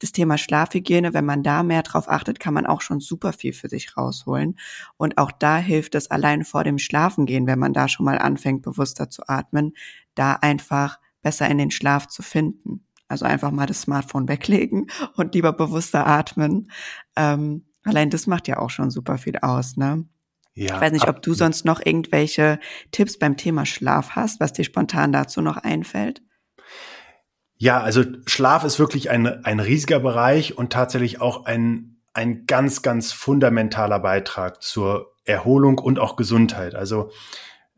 das 0.00 0.12
Thema 0.12 0.38
Schlafhygiene, 0.38 1.14
wenn 1.14 1.24
man 1.24 1.42
da 1.42 1.62
mehr 1.62 1.82
drauf 1.82 2.08
achtet, 2.08 2.40
kann 2.40 2.54
man 2.54 2.66
auch 2.66 2.80
schon 2.80 3.00
super 3.00 3.32
viel 3.32 3.52
für 3.52 3.68
sich 3.68 3.96
rausholen. 3.96 4.58
Und 4.96 5.18
auch 5.18 5.30
da 5.30 5.58
hilft 5.58 5.94
es 5.94 6.10
allein 6.10 6.44
vor 6.44 6.64
dem 6.64 6.78
Schlafengehen, 6.78 7.46
wenn 7.46 7.58
man 7.58 7.72
da 7.72 7.86
schon 7.86 8.06
mal 8.06 8.18
anfängt, 8.18 8.62
bewusster 8.62 9.10
zu 9.10 9.28
atmen, 9.28 9.74
da 10.14 10.32
einfach 10.34 10.98
besser 11.22 11.48
in 11.48 11.58
den 11.58 11.70
Schlaf 11.70 12.08
zu 12.08 12.22
finden. 12.22 12.86
Also 13.08 13.26
einfach 13.26 13.50
mal 13.50 13.66
das 13.66 13.82
Smartphone 13.82 14.28
weglegen 14.28 14.86
und 15.16 15.34
lieber 15.34 15.52
bewusster 15.52 16.06
atmen. 16.06 16.70
Ähm, 17.14 17.66
allein 17.84 18.10
das 18.10 18.26
macht 18.26 18.48
ja 18.48 18.58
auch 18.58 18.70
schon 18.70 18.90
super 18.90 19.18
viel 19.18 19.36
aus, 19.38 19.76
ne? 19.76 20.06
Ja, 20.54 20.74
ich 20.74 20.80
weiß 20.80 20.92
nicht, 20.92 21.08
ob 21.08 21.22
du 21.22 21.32
sonst 21.32 21.64
noch 21.64 21.80
irgendwelche 21.84 22.58
Tipps 22.90 23.18
beim 23.18 23.36
Thema 23.36 23.66
Schlaf 23.66 24.10
hast, 24.10 24.40
was 24.40 24.52
dir 24.52 24.64
spontan 24.64 25.12
dazu 25.12 25.42
noch 25.42 25.56
einfällt. 25.56 26.22
Ja, 27.62 27.82
also 27.82 28.02
Schlaf 28.24 28.64
ist 28.64 28.78
wirklich 28.78 29.10
ein, 29.10 29.26
ein 29.44 29.60
riesiger 29.60 30.00
Bereich 30.00 30.56
und 30.56 30.72
tatsächlich 30.72 31.20
auch 31.20 31.44
ein, 31.44 31.98
ein 32.14 32.46
ganz, 32.46 32.80
ganz 32.80 33.12
fundamentaler 33.12 34.00
Beitrag 34.00 34.62
zur 34.62 35.12
Erholung 35.26 35.78
und 35.78 35.98
auch 35.98 36.16
Gesundheit. 36.16 36.74
Also 36.74 37.10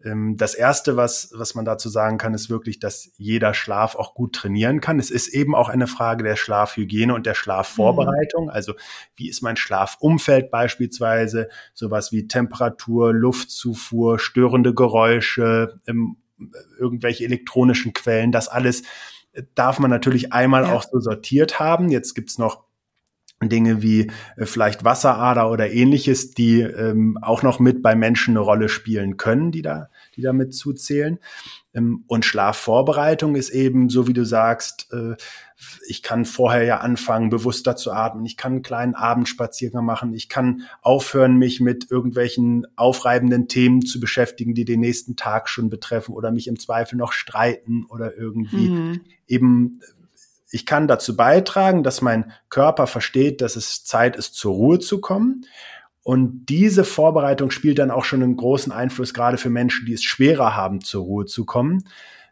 ähm, 0.05 0.37
das 0.37 0.55
erste, 0.55 0.97
was, 0.97 1.33
was 1.35 1.57
man 1.57 1.65
dazu 1.65 1.89
sagen 1.89 2.17
kann, 2.17 2.33
ist 2.33 2.49
wirklich, 2.49 2.79
dass 2.79 3.11
jeder 3.17 3.55
Schlaf 3.55 3.97
auch 3.97 4.15
gut 4.15 4.37
trainieren 4.37 4.81
kann. 4.81 5.01
Es 5.01 5.11
ist 5.11 5.27
eben 5.27 5.53
auch 5.53 5.69
eine 5.69 5.89
Frage 5.89 6.23
der 6.23 6.37
Schlafhygiene 6.37 7.13
und 7.13 7.27
der 7.27 7.35
Schlafvorbereitung. 7.35 8.45
Mhm. 8.45 8.51
Also 8.51 8.75
wie 9.17 9.29
ist 9.29 9.43
mein 9.43 9.57
Schlafumfeld 9.57 10.53
beispielsweise? 10.53 11.49
Sowas 11.75 12.13
wie 12.13 12.29
Temperatur, 12.29 13.13
Luftzufuhr, 13.13 14.21
störende 14.21 14.75
Geräusche, 14.75 15.81
ähm, 15.89 16.19
irgendwelche 16.79 17.25
elektronischen 17.25 17.93
Quellen, 17.93 18.31
das 18.31 18.47
alles 18.47 18.85
darf 19.55 19.79
man 19.79 19.91
natürlich 19.91 20.33
einmal 20.33 20.65
ja. 20.65 20.73
auch 20.73 20.85
so 20.85 21.01
sortiert 21.01 21.59
haben. 21.59 21.91
Jetzt 21.91 22.15
gibt's 22.15 22.39
noch 22.39 22.65
Dinge 23.49 23.83
wie 23.83 24.11
äh, 24.37 24.47
vielleicht 24.47 24.85
Wasserader 24.85 25.51
oder 25.51 25.71
ähnliches, 25.71 26.33
die 26.33 26.61
ähm, 26.61 27.19
auch 27.21 27.43
noch 27.43 27.59
mit 27.59 27.83
bei 27.83 27.95
Menschen 27.95 28.33
eine 28.33 28.41
Rolle 28.41 28.69
spielen 28.69 29.17
können, 29.17 29.51
die 29.51 29.63
da, 29.63 29.89
die 30.17 30.23
damit 30.23 30.55
zuzählen. 30.55 31.19
Ähm, 31.75 32.05
und 32.07 32.25
Schlafvorbereitung 32.25 33.35
ist 33.35 33.51
eben, 33.51 33.89
so 33.89 34.07
wie 34.07 34.13
du 34.13 34.25
sagst, 34.25 34.89
äh, 34.93 35.17
ich 35.87 36.03
kann 36.03 36.25
vorher 36.25 36.65
ja 36.65 36.79
anfangen, 36.79 37.31
bewusster 37.31 37.77
zu 37.77 37.93
atmen. 37.93 38.25
Ich 38.27 38.37
kann 38.37 38.53
einen 38.53 38.63
kleinen 38.63 38.95
Abendspaziergang 38.95 39.85
machen. 39.85 40.13
Ich 40.15 40.29
kann 40.29 40.63
aufhören, 40.81 41.37
mich 41.37 41.61
mit 41.61 41.91
irgendwelchen 41.91 42.67
aufreibenden 42.77 43.49
Themen 43.49 43.83
zu 43.83 44.01
beschäftigen, 44.01 44.55
die 44.55 44.65
den 44.65 44.81
nächsten 44.81 45.17
Tag 45.17 45.49
schon 45.49 45.71
betreffen 45.71 46.15
oder 46.15 46.33
mich 46.33 46.49
im 46.49 46.59
Zweifel 46.59 46.97
noch 46.97 47.13
streiten 47.13 47.87
oder 47.89 48.17
irgendwie 48.17 48.69
mhm. 48.69 49.01
eben 49.27 49.81
ich 50.55 50.67
kann 50.67 50.87
dazu 50.87 51.17
beitragen, 51.17 51.83
dass 51.83 52.03
mein 52.03 52.31
Körper 52.51 52.87
versteht, 52.87 53.41
dass 53.41 53.57
es 53.57 53.85
Zeit 53.85 54.17
ist, 54.17 54.35
zur 54.35 54.53
Ruhe 54.53 54.79
zu 54.79 55.01
kommen. 55.01 55.47
Und 56.03 56.47
diese 56.47 56.85
Vorbereitung 56.85 57.51
spielt 57.51 57.79
dann 57.79 57.91
auch 57.91 58.05
schon 58.05 58.23
einen 58.23 58.37
großen 58.37 58.73
Einfluss, 58.73 59.15
gerade 59.15 59.39
für 59.39 59.51
Menschen, 59.51 59.87
die 59.87 59.93
es 59.93 60.03
schwerer 60.03 60.57
haben, 60.57 60.81
zur 60.81 61.05
Ruhe 61.05 61.27
zu 61.27 61.45
kommen, 61.45 61.85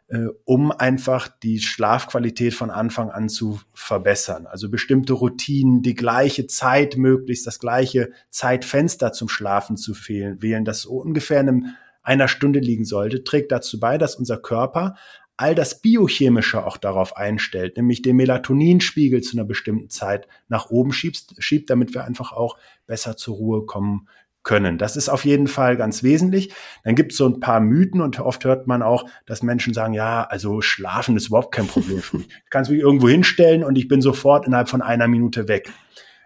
äh, 0.09 0.25
um 0.43 0.71
einfach 0.71 1.29
die 1.29 1.59
Schlafqualität 1.59 2.53
von 2.53 2.69
Anfang 2.69 3.09
an 3.09 3.29
zu 3.29 3.61
verbessern. 3.73 4.45
Also 4.45 4.69
bestimmte 4.69 5.13
Routinen, 5.13 5.81
die 5.81 5.95
gleiche 5.95 6.47
Zeit 6.47 6.97
möglichst, 6.97 7.47
das 7.47 7.59
gleiche 7.59 8.11
Zeitfenster 8.29 9.13
zum 9.13 9.29
Schlafen 9.29 9.77
zu 9.77 9.93
wählen, 9.93 10.65
das 10.65 10.85
ungefähr 10.85 11.39
in 11.39 11.67
einer 12.03 12.27
Stunde 12.27 12.59
liegen 12.59 12.83
sollte, 12.83 13.23
trägt 13.23 13.51
dazu 13.51 13.79
bei, 13.79 13.97
dass 13.97 14.15
unser 14.15 14.37
Körper 14.37 14.95
all 15.41 15.55
das 15.55 15.81
Biochemische 15.81 16.65
auch 16.65 16.77
darauf 16.77 17.17
einstellt, 17.17 17.75
nämlich 17.77 18.01
den 18.01 18.15
Melatoninspiegel 18.15 19.21
zu 19.21 19.37
einer 19.37 19.45
bestimmten 19.45 19.89
Zeit 19.89 20.27
nach 20.47 20.69
oben 20.69 20.93
schiebst, 20.93 21.35
schiebt, 21.39 21.69
damit 21.69 21.93
wir 21.93 22.05
einfach 22.05 22.31
auch 22.31 22.57
besser 22.85 23.17
zur 23.17 23.35
Ruhe 23.35 23.65
kommen 23.65 24.07
können. 24.43 24.77
Das 24.77 24.95
ist 24.95 25.09
auf 25.09 25.25
jeden 25.25 25.47
Fall 25.47 25.77
ganz 25.77 26.03
wesentlich. 26.03 26.53
Dann 26.83 26.95
gibt 26.95 27.11
es 27.11 27.17
so 27.17 27.27
ein 27.27 27.39
paar 27.39 27.59
Mythen 27.59 28.01
und 28.01 28.19
oft 28.19 28.43
hört 28.43 28.67
man 28.67 28.81
auch, 28.81 29.05
dass 29.25 29.43
Menschen 29.43 29.73
sagen, 29.73 29.93
ja, 29.93 30.23
also 30.23 30.61
schlafen 30.61 31.15
ist 31.15 31.27
überhaupt 31.27 31.53
kein 31.53 31.67
Problem 31.67 31.99
für 31.99 32.17
mich. 32.17 32.27
Ich 32.27 32.49
kann 32.49 32.63
es 32.63 32.69
mich 32.69 32.79
irgendwo 32.79 33.07
hinstellen 33.07 33.63
und 33.63 33.77
ich 33.77 33.87
bin 33.87 34.01
sofort 34.01 34.47
innerhalb 34.47 34.69
von 34.69 34.81
einer 34.81 35.07
Minute 35.07 35.47
weg. 35.47 35.71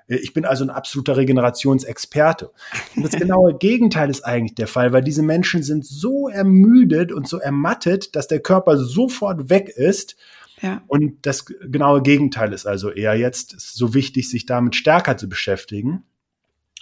Äh, 0.07 0.17
ich 0.17 0.33
bin 0.33 0.45
also 0.45 0.63
ein 0.63 0.69
absoluter 0.69 1.17
Regenerationsexperte. 1.17 2.51
Und 2.95 3.03
das 3.03 3.19
genaue 3.19 3.55
Gegenteil 3.59 4.09
ist 4.09 4.25
eigentlich 4.25 4.55
der 4.55 4.67
Fall, 4.67 4.93
weil 4.93 5.03
diese 5.03 5.23
Menschen 5.23 5.63
sind 5.63 5.85
so 5.85 6.29
ermüdet 6.29 7.11
und 7.11 7.27
so 7.27 7.39
ermattet, 7.39 8.15
dass 8.15 8.27
der 8.27 8.39
Körper 8.39 8.77
sofort 8.77 9.49
weg 9.49 9.69
ist. 9.69 10.15
Ja. 10.61 10.81
Und 10.87 11.25
das 11.25 11.45
genaue 11.45 12.01
Gegenteil 12.01 12.53
ist 12.53 12.65
also 12.65 12.89
eher 12.89 13.15
jetzt 13.15 13.59
so 13.59 13.93
wichtig, 13.93 14.29
sich 14.29 14.45
damit 14.45 14.75
stärker 14.75 15.17
zu 15.17 15.27
beschäftigen, 15.27 16.03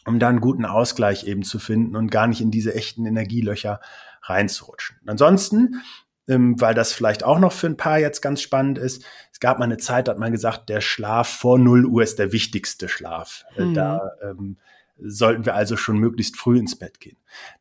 um 0.06 0.20
da 0.20 0.30
einen 0.30 0.42
guten 0.42 0.66
Ausgleich 0.66 1.26
eben 1.26 1.44
zu 1.44 1.60
finden 1.60 1.96
und 1.96 2.12
gar 2.12 2.28
nicht 2.28 2.42
in 2.42 2.52
diese 2.52 2.76
echten 2.76 3.06
Energielöcher 3.06 3.80
reinzurutschen. 4.22 4.98
Ansonsten 5.06 5.82
ähm, 6.28 6.60
weil 6.60 6.74
das 6.74 6.94
vielleicht 6.94 7.24
auch 7.24 7.40
noch 7.40 7.52
für 7.52 7.68
ein 7.68 7.78
paar 7.78 8.00
jetzt 8.00 8.22
ganz 8.22 8.42
spannend 8.42 8.78
ist. 8.78 9.06
Es 9.32 9.40
gab 9.40 9.60
mal 9.60 9.66
eine 9.66 9.78
Zeit, 9.78 10.08
da 10.08 10.12
hat 10.12 10.20
man 10.20 10.32
gesagt, 10.32 10.70
der 10.70 10.82
Schlaf 10.82 11.28
vor 11.28 11.58
0 11.60 11.86
Uhr 11.86 12.04
ist 12.04 12.20
der 12.20 12.32
wichtigste 12.32 12.88
Schlaf. 12.88 13.46
Mhm. 13.58 13.74
Da 13.74 14.12
ähm, 14.22 14.58
sollten 14.98 15.46
wir 15.46 15.56
also 15.56 15.76
schon 15.76 15.98
möglichst 15.98 16.38
früh 16.38 16.58
ins 16.58 16.78
Bett 16.78 17.00
gehen. 17.00 17.18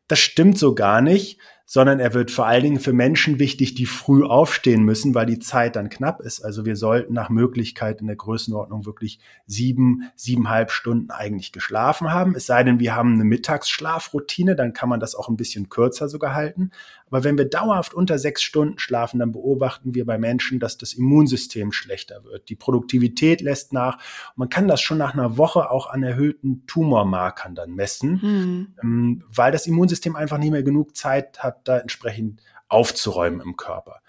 Das 0.08 0.18
stimmt 0.18 0.58
so 0.58 0.74
gar 0.74 1.00
nicht, 1.00 1.38
sondern 1.64 2.00
er 2.00 2.12
wird 2.12 2.30
vor 2.30 2.46
allen 2.46 2.64
Dingen 2.64 2.80
für 2.80 2.92
Menschen 2.92 3.38
wichtig, 3.38 3.74
die 3.74 3.86
früh 3.86 4.24
aufstehen 4.24 4.82
müssen, 4.82 5.14
weil 5.14 5.24
die 5.24 5.38
Zeit 5.38 5.74
dann 5.74 5.88
knapp 5.88 6.20
ist. 6.20 6.44
Also 6.44 6.66
wir 6.66 6.76
sollten 6.76 7.14
nach 7.14 7.30
Möglichkeit 7.30 8.02
in 8.02 8.08
der 8.08 8.16
Größenordnung 8.16 8.84
wirklich 8.84 9.20
sieben, 9.46 10.10
siebeneinhalb 10.14 10.70
Stunden 10.70 11.10
eigentlich 11.10 11.50
geschlafen 11.50 12.12
haben. 12.12 12.34
Es 12.34 12.44
sei 12.44 12.62
denn, 12.62 12.78
wir 12.78 12.94
haben 12.94 13.14
eine 13.14 13.24
Mittagsschlafroutine, 13.24 14.54
dann 14.54 14.74
kann 14.74 14.88
man 14.90 15.00
das 15.00 15.14
auch 15.14 15.28
ein 15.28 15.36
bisschen 15.36 15.70
kürzer 15.70 16.08
sogar 16.08 16.34
halten. 16.34 16.72
Aber 17.12 17.24
wenn 17.24 17.36
wir 17.36 17.44
dauerhaft 17.44 17.92
unter 17.92 18.18
sechs 18.18 18.42
Stunden 18.42 18.78
schlafen, 18.78 19.18
dann 19.18 19.32
beobachten 19.32 19.94
wir 19.94 20.06
bei 20.06 20.16
Menschen, 20.16 20.60
dass 20.60 20.78
das 20.78 20.94
Immunsystem 20.94 21.70
schlechter 21.70 22.24
wird. 22.24 22.48
Die 22.48 22.54
Produktivität 22.54 23.42
lässt 23.42 23.74
nach. 23.74 23.98
Man 24.34 24.48
kann 24.48 24.66
das 24.66 24.80
schon 24.80 24.96
nach 24.96 25.12
einer 25.12 25.36
Woche 25.36 25.70
auch 25.70 25.88
an 25.88 26.02
erhöhten 26.02 26.66
Tumormarkern 26.66 27.54
dann 27.54 27.74
messen, 27.74 28.72
mhm. 28.82 29.24
weil 29.28 29.52
das 29.52 29.66
Immunsystem 29.66 29.91
einfach 30.16 30.38
nicht 30.38 30.50
mehr 30.50 30.62
genug 30.62 30.96
Zeit 30.96 31.42
hat, 31.42 31.68
da 31.68 31.78
entsprechend 31.78 32.40
aufzuräumen 32.68 33.40
im 33.40 33.56
Körper. 33.56 34.00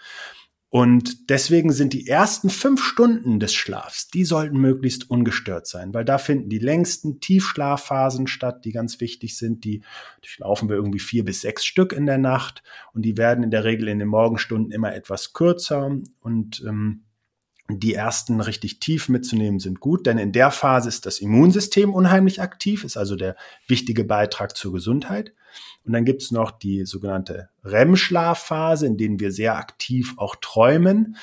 Und 0.73 1.29
deswegen 1.29 1.71
sind 1.71 1.93
die 1.93 2.07
ersten 2.07 2.49
fünf 2.49 2.83
Stunden 2.83 3.39
des 3.39 3.53
Schlafs, 3.53 4.07
die 4.07 4.25
sollten 4.25 4.57
möglichst 4.57 5.07
ungestört 5.07 5.67
sein, 5.67 5.93
weil 5.93 6.03
da 6.03 6.17
finden 6.17 6.49
die 6.49 6.57
längsten 6.57 7.19
Tiefschlafphasen 7.19 8.25
statt, 8.25 8.65
die 8.65 8.71
ganz 8.71 8.99
wichtig 8.99 9.37
sind. 9.37 9.65
Die 9.65 9.83
durchlaufen 10.21 10.69
wir 10.69 10.75
irgendwie 10.75 10.97
vier 10.97 11.25
bis 11.25 11.41
sechs 11.41 11.63
Stück 11.63 11.93
in 11.93 12.07
der 12.07 12.17
Nacht 12.17 12.63
und 12.93 13.03
die 13.03 13.17
werden 13.17 13.43
in 13.43 13.51
der 13.51 13.65
Regel 13.65 13.87
in 13.87 13.99
den 13.99 14.07
Morgenstunden 14.07 14.71
immer 14.71 14.95
etwas 14.95 15.33
kürzer 15.33 15.95
und 16.21 16.63
ähm, 16.67 17.03
die 17.79 17.93
ersten 17.93 18.39
richtig 18.39 18.79
tief 18.79 19.09
mitzunehmen 19.09 19.59
sind 19.59 19.79
gut, 19.79 20.05
denn 20.05 20.17
in 20.17 20.31
der 20.31 20.51
Phase 20.51 20.89
ist 20.89 21.05
das 21.05 21.19
Immunsystem 21.19 21.93
unheimlich 21.93 22.41
aktiv, 22.41 22.83
ist 22.83 22.97
also 22.97 23.15
der 23.15 23.35
wichtige 23.67 24.03
Beitrag 24.03 24.55
zur 24.55 24.73
Gesundheit. 24.73 25.33
Und 25.85 25.93
dann 25.93 26.05
gibt's 26.05 26.31
noch 26.31 26.51
die 26.51 26.85
sogenannte 26.85 27.49
REM-Schlafphase, 27.63 28.87
in 28.87 28.97
denen 28.97 29.19
wir 29.19 29.31
sehr 29.31 29.57
aktiv 29.57 30.13
auch 30.17 30.35
träumen. 30.39 31.17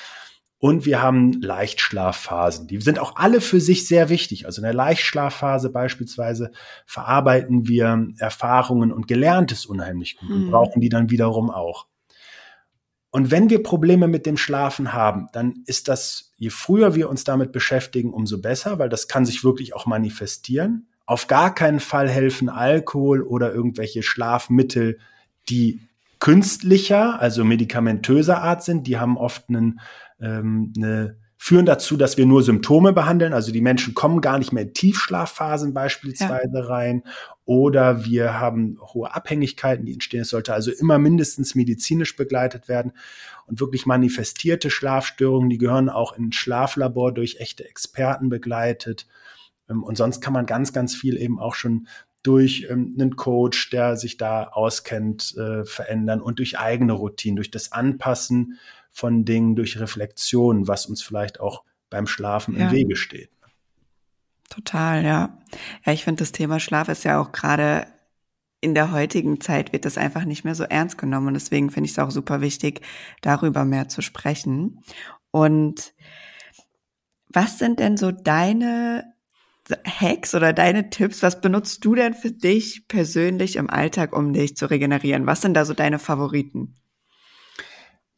Und 0.58 0.84
wir 0.84 1.00
haben 1.00 1.40
Leichtschlafphasen. 1.40 2.66
Die 2.66 2.80
sind 2.82 2.98
auch 2.98 3.16
alle 3.16 3.40
für 3.40 3.62
sich 3.62 3.88
sehr 3.88 4.10
wichtig. 4.10 4.44
Also 4.44 4.60
in 4.60 4.64
der 4.64 4.74
Leichtschlafphase 4.74 5.70
beispielsweise 5.70 6.52
verarbeiten 6.84 7.66
wir 7.66 8.08
Erfahrungen 8.18 8.92
und 8.92 9.08
Gelerntes 9.08 9.64
unheimlich 9.64 10.18
gut 10.18 10.30
und 10.30 10.46
mhm. 10.46 10.50
brauchen 10.50 10.80
die 10.82 10.90
dann 10.90 11.08
wiederum 11.08 11.50
auch. 11.50 11.86
Und 13.10 13.30
wenn 13.30 13.50
wir 13.50 13.62
Probleme 13.62 14.06
mit 14.06 14.24
dem 14.24 14.36
Schlafen 14.36 14.92
haben, 14.92 15.28
dann 15.32 15.62
ist 15.66 15.88
das, 15.88 16.32
je 16.36 16.50
früher 16.50 16.94
wir 16.94 17.10
uns 17.10 17.24
damit 17.24 17.50
beschäftigen, 17.50 18.12
umso 18.12 18.40
besser, 18.40 18.78
weil 18.78 18.88
das 18.88 19.08
kann 19.08 19.26
sich 19.26 19.42
wirklich 19.42 19.74
auch 19.74 19.86
manifestieren. 19.86 20.86
Auf 21.06 21.26
gar 21.26 21.54
keinen 21.54 21.80
Fall 21.80 22.08
helfen 22.08 22.48
Alkohol 22.48 23.22
oder 23.22 23.52
irgendwelche 23.52 24.04
Schlafmittel, 24.04 24.98
die 25.48 25.80
künstlicher, 26.20 27.20
also 27.20 27.44
medikamentöser 27.44 28.42
Art 28.42 28.62
sind. 28.62 28.86
Die 28.86 28.98
haben 28.98 29.16
oft 29.16 29.48
einen, 29.48 29.80
ähm, 30.20 30.72
eine 30.76 31.16
führen 31.42 31.64
dazu, 31.64 31.96
dass 31.96 32.18
wir 32.18 32.26
nur 32.26 32.42
Symptome 32.42 32.92
behandeln. 32.92 33.32
Also 33.32 33.50
die 33.50 33.62
Menschen 33.62 33.94
kommen 33.94 34.20
gar 34.20 34.38
nicht 34.38 34.52
mehr 34.52 34.64
in 34.64 34.74
Tiefschlafphasen 34.74 35.72
beispielsweise 35.72 36.58
ja. 36.58 36.64
rein. 36.66 37.02
Oder 37.46 38.04
wir 38.04 38.38
haben 38.38 38.76
hohe 38.78 39.14
Abhängigkeiten, 39.14 39.86
die 39.86 39.94
entstehen. 39.94 40.20
Es 40.20 40.28
sollte 40.28 40.52
also 40.52 40.70
immer 40.70 40.98
mindestens 40.98 41.54
medizinisch 41.54 42.14
begleitet 42.14 42.68
werden. 42.68 42.92
Und 43.46 43.58
wirklich 43.58 43.86
manifestierte 43.86 44.68
Schlafstörungen, 44.68 45.48
die 45.48 45.56
gehören 45.56 45.88
auch 45.88 46.14
in 46.14 46.30
Schlaflabor 46.30 47.14
durch 47.14 47.36
echte 47.40 47.66
Experten 47.66 48.28
begleitet. 48.28 49.06
Ähm, 49.70 49.82
und 49.82 49.96
sonst 49.96 50.20
kann 50.20 50.34
man 50.34 50.44
ganz, 50.44 50.74
ganz 50.74 50.94
viel 50.94 51.16
eben 51.16 51.40
auch 51.40 51.54
schon 51.54 51.88
durch 52.22 52.66
ähm, 52.68 52.94
einen 52.98 53.16
Coach, 53.16 53.70
der 53.70 53.96
sich 53.96 54.18
da 54.18 54.44
auskennt, 54.44 55.34
äh, 55.38 55.64
verändern 55.64 56.20
und 56.20 56.38
durch 56.38 56.58
eigene 56.58 56.92
Routinen, 56.92 57.36
durch 57.36 57.50
das 57.50 57.72
Anpassen 57.72 58.58
von 58.90 59.24
Dingen, 59.24 59.56
durch 59.56 59.78
Reflexion, 59.78 60.68
was 60.68 60.86
uns 60.86 61.02
vielleicht 61.02 61.40
auch 61.40 61.64
beim 61.88 62.06
Schlafen 62.06 62.56
ja. 62.56 62.66
im 62.66 62.72
Wege 62.72 62.96
steht. 62.96 63.30
Total, 64.48 65.04
ja. 65.04 65.38
Ja, 65.84 65.92
ich 65.92 66.04
finde, 66.04 66.20
das 66.20 66.32
Thema 66.32 66.58
Schlaf 66.58 66.88
ist 66.88 67.04
ja 67.04 67.20
auch 67.20 67.32
gerade 67.32 67.86
in 68.60 68.74
der 68.74 68.92
heutigen 68.92 69.40
Zeit 69.40 69.72
wird 69.72 69.84
das 69.84 69.96
einfach 69.96 70.24
nicht 70.24 70.44
mehr 70.44 70.54
so 70.54 70.64
ernst 70.64 70.98
genommen. 70.98 71.28
Und 71.28 71.34
deswegen 71.34 71.70
finde 71.70 71.86
ich 71.86 71.92
es 71.92 71.98
auch 71.98 72.10
super 72.10 72.40
wichtig, 72.40 72.82
darüber 73.22 73.64
mehr 73.64 73.88
zu 73.88 74.02
sprechen. 74.02 74.80
Und 75.30 75.94
was 77.28 77.58
sind 77.58 77.78
denn 77.78 77.96
so 77.96 78.10
deine 78.10 79.04
Hacks 79.86 80.34
oder 80.34 80.52
deine 80.52 80.90
Tipps? 80.90 81.22
Was 81.22 81.40
benutzt 81.40 81.84
du 81.84 81.94
denn 81.94 82.12
für 82.12 82.32
dich 82.32 82.86
persönlich 82.88 83.56
im 83.56 83.70
Alltag, 83.70 84.14
um 84.14 84.32
dich 84.32 84.56
zu 84.56 84.68
regenerieren? 84.68 85.26
Was 85.26 85.40
sind 85.40 85.54
da 85.54 85.64
so 85.64 85.72
deine 85.72 85.98
Favoriten? 85.98 86.74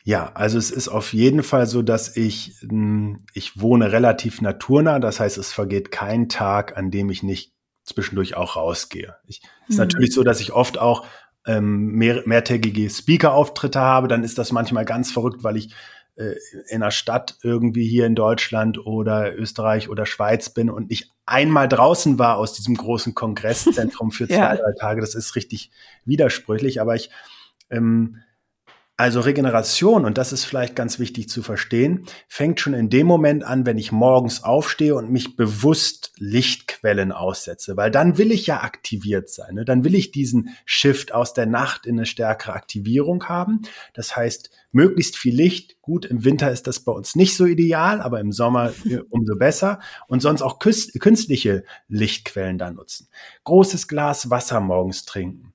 Ja, 0.04 0.32
also 0.34 0.58
es 0.58 0.70
ist 0.70 0.88
auf 0.88 1.12
jeden 1.12 1.42
Fall 1.42 1.66
so, 1.66 1.82
dass 1.82 2.16
ich, 2.16 2.56
hm, 2.60 3.24
ich 3.34 3.60
wohne 3.60 3.92
relativ 3.92 4.40
naturnah. 4.40 4.98
Das 4.98 5.20
heißt, 5.20 5.38
es 5.38 5.52
vergeht 5.52 5.90
kein 5.90 6.28
Tag, 6.28 6.76
an 6.76 6.90
dem 6.90 7.10
ich 7.10 7.22
nicht 7.22 7.52
zwischendurch 7.84 8.36
auch 8.36 8.56
rausgehe. 8.56 9.16
Ich, 9.26 9.42
ist 9.68 9.74
mhm. 9.74 9.84
natürlich 9.84 10.12
so, 10.12 10.24
dass 10.24 10.40
ich 10.40 10.52
oft 10.52 10.78
auch 10.78 11.04
ähm, 11.46 11.92
mehr, 11.92 12.22
mehrtägige 12.26 12.88
Speaker-Auftritte 12.90 13.80
habe. 13.80 14.08
Dann 14.08 14.24
ist 14.24 14.38
das 14.38 14.52
manchmal 14.52 14.84
ganz 14.84 15.12
verrückt, 15.12 15.44
weil 15.44 15.56
ich 15.56 15.72
äh, 16.16 16.34
in 16.68 16.82
einer 16.82 16.90
Stadt 16.90 17.36
irgendwie 17.42 17.86
hier 17.86 18.06
in 18.06 18.14
Deutschland 18.14 18.84
oder 18.84 19.36
Österreich 19.36 19.88
oder 19.88 20.04
Schweiz 20.04 20.50
bin 20.50 20.68
und 20.68 20.90
nicht 20.90 21.10
einmal 21.26 21.68
draußen 21.68 22.18
war 22.18 22.38
aus 22.38 22.54
diesem 22.54 22.76
großen 22.76 23.14
Kongresszentrum 23.14 24.10
für 24.10 24.26
zwei, 24.28 24.34
ja. 24.34 24.56
drei 24.56 24.72
Tage. 24.78 25.00
Das 25.00 25.14
ist 25.14 25.36
richtig 25.36 25.70
widersprüchlich. 26.04 26.80
Aber 26.80 26.94
ich 26.96 27.10
ähm, 27.70 28.18
also 28.98 29.20
Regeneration, 29.20 30.05
und 30.05 30.18
das 30.18 30.33
ist 30.33 30.44
vielleicht 30.44 30.76
ganz 30.76 30.98
wichtig 30.98 31.28
zu 31.28 31.42
verstehen, 31.42 32.05
fängt 32.28 32.61
schon 32.61 32.74
in 32.74 32.90
dem 32.90 33.07
Moment 33.07 33.42
an, 33.42 33.64
wenn 33.64 33.78
ich 33.78 33.90
morgens 33.90 34.44
aufstehe 34.44 34.94
und 34.94 35.11
mich 35.11 35.35
bewusst 35.35 36.12
Lichtquellen 36.18 37.11
aussetze, 37.11 37.76
weil 37.76 37.90
dann 37.90 38.18
will 38.18 38.31
ich 38.31 38.46
ja 38.46 38.62
aktiviert 38.62 39.31
sein. 39.31 39.55
Ne? 39.55 39.64
Dann 39.64 39.83
will 39.83 39.94
ich 39.94 40.12
diesen 40.12 40.50
Shift 40.66 41.14
aus 41.14 41.33
der 41.33 41.46
Nacht 41.46 41.87
in 41.87 41.98
eine 41.98 42.07
stärkere 42.07 42.52
Aktivierung 42.52 43.24
haben. 43.24 43.62
Das 43.94 44.14
heißt, 44.14 44.50
möglichst 44.72 45.16
viel 45.16 45.35
Licht. 45.35 45.81
Gut, 45.81 46.05
im 46.05 46.24
Winter 46.24 46.50
ist 46.52 46.66
das 46.66 46.81
bei 46.81 46.92
uns 46.92 47.16
nicht 47.16 47.37
so 47.37 47.46
ideal, 47.46 48.00
aber 48.00 48.20
im 48.20 48.31
Sommer 48.31 48.72
äh, 48.85 48.98
umso 49.09 49.37
besser. 49.37 49.81
Und 50.07 50.20
sonst 50.20 50.42
auch 50.42 50.59
künstliche 50.59 51.64
Lichtquellen 51.88 52.59
da 52.59 52.70
nutzen. 52.70 53.09
Großes 53.44 53.88
Glas 53.88 54.28
Wasser 54.28 54.61
morgens 54.61 55.07
trinken. 55.07 55.52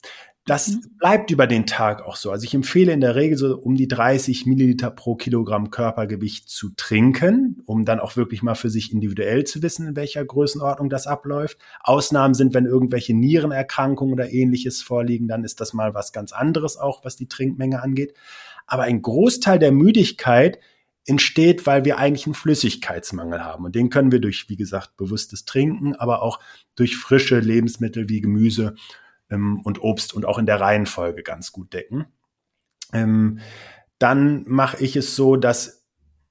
Das 0.47 0.69
mhm. 0.69 0.97
bleibt 0.97 1.29
über 1.29 1.45
den 1.45 1.67
Tag 1.67 2.03
auch 2.05 2.15
so. 2.15 2.31
Also 2.31 2.45
ich 2.45 2.53
empfehle 2.53 2.93
in 2.93 3.01
der 3.01 3.15
Regel 3.15 3.37
so 3.37 3.57
um 3.57 3.75
die 3.75 3.89
30 3.89 4.45
Milliliter 4.45 4.89
pro 4.89 5.15
Kilogramm 5.15 5.69
Körpergewicht 5.71 6.49
zu 6.49 6.69
trinken, 6.75 7.61
um 7.65 7.83
dann 7.83 7.99
auch 7.99 8.15
wirklich 8.15 8.41
mal 8.41 8.55
für 8.55 8.69
sich 8.69 8.93
individuell 8.93 9.43
zu 9.43 9.61
wissen, 9.61 9.87
in 9.87 9.95
welcher 9.97 10.23
Größenordnung 10.23 10.89
das 10.89 11.05
abläuft. 11.05 11.57
Ausnahmen 11.81 12.33
sind, 12.33 12.53
wenn 12.53 12.65
irgendwelche 12.65 13.13
Nierenerkrankungen 13.13 14.13
oder 14.13 14.31
ähnliches 14.31 14.81
vorliegen, 14.81 15.27
dann 15.27 15.43
ist 15.43 15.59
das 15.59 15.73
mal 15.73 15.93
was 15.93 16.13
ganz 16.13 16.31
anderes 16.31 16.77
auch, 16.77 17.03
was 17.03 17.17
die 17.17 17.27
Trinkmenge 17.27 17.81
angeht. 17.81 18.13
Aber 18.65 18.83
ein 18.83 19.01
Großteil 19.01 19.59
der 19.59 19.73
Müdigkeit 19.73 20.59
entsteht, 21.05 21.65
weil 21.65 21.83
wir 21.83 21.97
eigentlich 21.97 22.25
einen 22.25 22.35
Flüssigkeitsmangel 22.35 23.43
haben. 23.43 23.65
Und 23.65 23.75
den 23.75 23.89
können 23.89 24.13
wir 24.13 24.19
durch, 24.19 24.47
wie 24.47 24.57
gesagt, 24.57 24.95
bewusstes 24.95 25.43
Trinken, 25.43 25.95
aber 25.95 26.21
auch 26.21 26.39
durch 26.75 26.95
frische 26.95 27.39
Lebensmittel 27.39 28.07
wie 28.07 28.21
Gemüse 28.21 28.75
ähm, 29.29 29.61
und 29.63 29.81
Obst 29.81 30.13
und 30.13 30.25
auch 30.25 30.37
in 30.37 30.45
der 30.45 30.59
Reihenfolge 30.59 31.23
ganz 31.23 31.51
gut 31.51 31.73
decken. 31.73 32.05
Ähm, 32.93 33.39
dann 33.99 34.43
mache 34.47 34.83
ich 34.83 34.95
es 34.95 35.15
so, 35.15 35.35
dass 35.35 35.85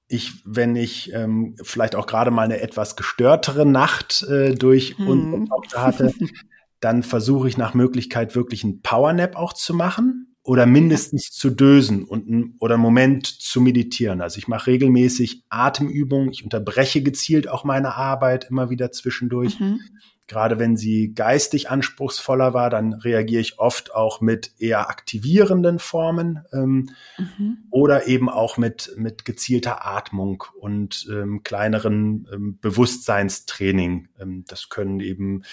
ich, 0.09 0.43
wenn 0.45 0.77
ich 0.77 1.13
ähm, 1.13 1.57
vielleicht 1.63 1.97
auch 1.97 2.07
gerade 2.07 2.31
mal 2.31 2.43
eine 2.43 2.61
etwas 2.61 2.97
gestörtere 2.97 3.67
Nacht 3.67 4.23
äh, 4.23 4.55
durch 4.55 4.97
hm. 4.99 5.09
unsere 5.09 5.45
Tochter 5.47 5.83
hatte, 5.83 6.15
dann 6.81 7.03
versuche 7.03 7.49
ich 7.49 7.57
nach 7.57 7.75
Möglichkeit 7.75 8.35
wirklich 8.37 8.63
einen 8.63 8.83
Powernap 8.83 9.35
auch 9.37 9.53
zu 9.53 9.75
machen 9.75 10.37
oder 10.43 10.65
mindestens 10.65 11.31
zu 11.33 11.51
dösen 11.51 12.05
und 12.05 12.55
oder 12.61 12.75
einen 12.75 12.83
Moment 12.83 13.27
zu 13.27 13.61
meditieren. 13.61 14.21
Also 14.21 14.39
ich 14.39 14.47
mache 14.47 14.69
regelmäßig 14.69 15.43
Atemübungen, 15.49 16.31
ich 16.31 16.45
unterbreche 16.45 17.03
gezielt 17.03 17.49
auch 17.49 17.65
meine 17.65 17.97
Arbeit 17.97 18.47
immer 18.49 18.71
wieder 18.71 18.93
zwischendurch. 18.93 19.59
Mhm. 19.59 19.81
Gerade 20.29 20.59
wenn 20.59 20.77
sie 20.77 21.15
geistig 21.15 21.71
anspruchsvoller 21.71 22.53
war, 22.53 22.69
dann 22.69 22.95
reagiere 22.95 23.41
ich 23.41 23.61
oft 23.61 23.95
auch 23.95 24.21
mit 24.21 24.53
eher 24.59 24.91
aktivierenden 24.91 25.79
Formen 25.79 26.45
ähm, 26.53 26.91
mhm. 27.17 27.59
oder 27.71 28.09
eben 28.09 28.29
auch 28.29 28.57
mit, 28.57 28.93
mit 28.97 29.25
gezielter 29.25 29.87
Atmung 29.87 30.43
und 30.59 31.07
ähm, 31.11 31.43
kleineren 31.45 32.29
ähm, 32.33 32.59
Bewusstseinstraining. 32.61 34.09
Ähm, 34.21 34.45
das 34.49 34.69
können 34.69 34.99
eben 34.99 35.45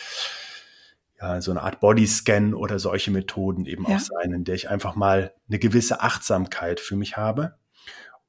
ja, 1.22 1.40
so 1.40 1.52
eine 1.52 1.62
Art 1.62 1.80
Bodyscan 1.80 2.56
oder 2.56 2.80
solche 2.80 3.12
Methoden 3.12 3.66
eben 3.66 3.86
ja. 3.88 3.96
auch 3.96 4.00
sein, 4.00 4.34
in 4.34 4.44
der 4.44 4.56
ich 4.56 4.70
einfach 4.70 4.96
mal 4.96 5.34
eine 5.48 5.60
gewisse 5.60 6.02
Achtsamkeit 6.02 6.80
für 6.80 6.96
mich 6.96 7.16
habe. 7.16 7.56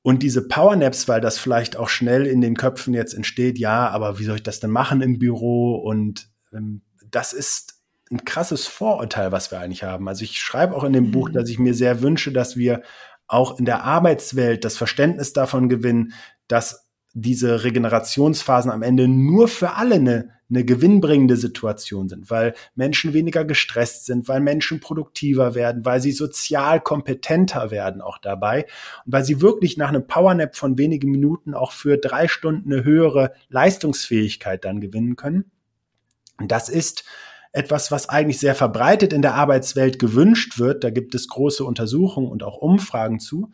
Und 0.03 0.23
diese 0.23 0.47
Powernaps, 0.47 1.09
weil 1.09 1.23
das 1.23 1.39
vielleicht 1.39 1.79
auch 1.79 1.89
schnell 1.89 2.27
in 2.27 2.43
den 2.43 2.59
Köpfen 2.59 2.93
jetzt 2.93 3.15
entsteht, 3.15 3.59
ja, 3.59 3.89
aber 3.89 4.19
wie 4.19 4.25
soll 4.25 4.37
ich 4.37 4.43
das 4.43 4.61
denn 4.61 4.71
machen 4.71 5.01
im 5.01 5.19
Büro 5.19 5.77
und 5.77 6.29
das 7.11 7.33
ist 7.33 7.75
ein 8.11 8.25
krasses 8.25 8.67
Vorurteil, 8.67 9.33
was 9.33 9.51
wir 9.51 9.61
eigentlich 9.61 9.83
haben. 9.83 10.09
Also 10.09 10.25
ich 10.25 10.39
schreibe 10.39 10.77
auch 10.77 10.85
in 10.85 10.93
dem 10.93 11.11
Buch, 11.11 11.29
mhm. 11.31 11.35
dass 11.35 11.49
ich 11.49 11.59
mir 11.59 11.75
sehr 11.75 12.03
wünsche, 12.03 12.33
dass 12.33 12.57
wir 12.57 12.83
auch 13.27 13.59
in 13.59 13.65
der 13.65 13.85
Arbeitswelt 13.85 14.65
das 14.65 14.77
Verständnis 14.77 15.33
davon 15.33 15.69
gewinnen, 15.69 16.13
dass 16.47 16.85
diese 17.15 17.63
Regenerationsphasen 17.65 18.71
am 18.71 18.83
Ende 18.83 19.09
nur 19.09 19.49
für 19.49 19.77
alle 19.77 19.95
eine, 19.95 20.31
eine 20.51 20.65
gewinnbringende 20.65 21.37
Situation 21.37 22.09
sind, 22.09 22.29
weil 22.29 22.55
Menschen 22.75 23.15
weniger 23.15 23.45
gestresst 23.45 24.07
sind, 24.07 24.29
weil 24.29 24.41
Menschen 24.41 24.81
produktiver 24.81 25.55
werden, 25.55 25.85
weil 25.85 26.01
sie 26.01 26.13
sozial 26.13 26.81
kompetenter 26.81 27.71
werden 27.71 28.03
auch 28.03 28.19
dabei 28.19 28.67
und 29.07 29.13
weil 29.13 29.25
sie 29.25 29.41
wirklich 29.41 29.77
nach 29.77 29.89
einem 29.89 30.07
Powernap 30.07 30.57
von 30.57 30.77
wenigen 30.77 31.11
Minuten 31.11 31.55
auch 31.55 31.73
für 31.73 31.97
drei 31.97 32.29
Stunden 32.29 32.73
eine 32.73 32.85
höhere 32.85 33.33
Leistungsfähigkeit 33.49 34.65
dann 34.65 34.81
gewinnen 34.81 35.17
können. 35.17 35.51
Das 36.39 36.69
ist 36.69 37.05
etwas, 37.53 37.91
was 37.91 38.09
eigentlich 38.09 38.41
sehr 38.41 38.55
verbreitet 38.55 39.13
in 39.13 39.23
der 39.23 39.35
Arbeitswelt 39.35 39.99
gewünscht 39.99 40.59
wird. 40.59 40.83
Da 40.83 40.91
gibt 40.91 41.15
es 41.15 41.29
große 41.29 41.65
Untersuchungen 41.65 42.29
und 42.29 42.43
auch 42.43 42.57
Umfragen 42.57 43.21
zu, 43.21 43.53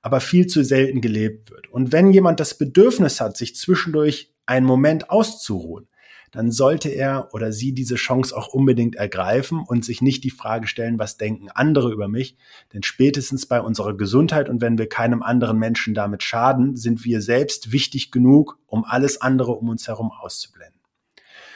aber 0.00 0.20
viel 0.20 0.46
zu 0.46 0.64
selten 0.64 1.00
gelebt 1.00 1.50
wird. 1.50 1.70
Und 1.70 1.92
wenn 1.92 2.10
jemand 2.10 2.40
das 2.40 2.56
Bedürfnis 2.56 3.20
hat, 3.20 3.36
sich 3.36 3.54
zwischendurch 3.54 4.32
einen 4.46 4.66
Moment 4.66 5.10
auszuruhen, 5.10 5.86
dann 6.32 6.50
sollte 6.50 6.88
er 6.88 7.28
oder 7.34 7.52
sie 7.52 7.74
diese 7.74 7.96
Chance 7.96 8.34
auch 8.34 8.48
unbedingt 8.48 8.96
ergreifen 8.96 9.60
und 9.60 9.84
sich 9.84 10.00
nicht 10.00 10.24
die 10.24 10.30
Frage 10.30 10.66
stellen, 10.66 10.98
was 10.98 11.18
denken 11.18 11.50
andere 11.50 11.92
über 11.92 12.08
mich. 12.08 12.36
Denn 12.72 12.82
spätestens 12.82 13.44
bei 13.44 13.60
unserer 13.60 13.94
Gesundheit 13.94 14.48
und 14.48 14.62
wenn 14.62 14.78
wir 14.78 14.88
keinem 14.88 15.22
anderen 15.22 15.58
Menschen 15.58 15.92
damit 15.92 16.22
schaden, 16.22 16.74
sind 16.74 17.04
wir 17.04 17.20
selbst 17.20 17.70
wichtig 17.70 18.10
genug, 18.10 18.58
um 18.66 18.84
alles 18.84 19.20
andere 19.20 19.52
um 19.52 19.68
uns 19.68 19.86
herum 19.86 20.10
auszublenden. 20.10 20.80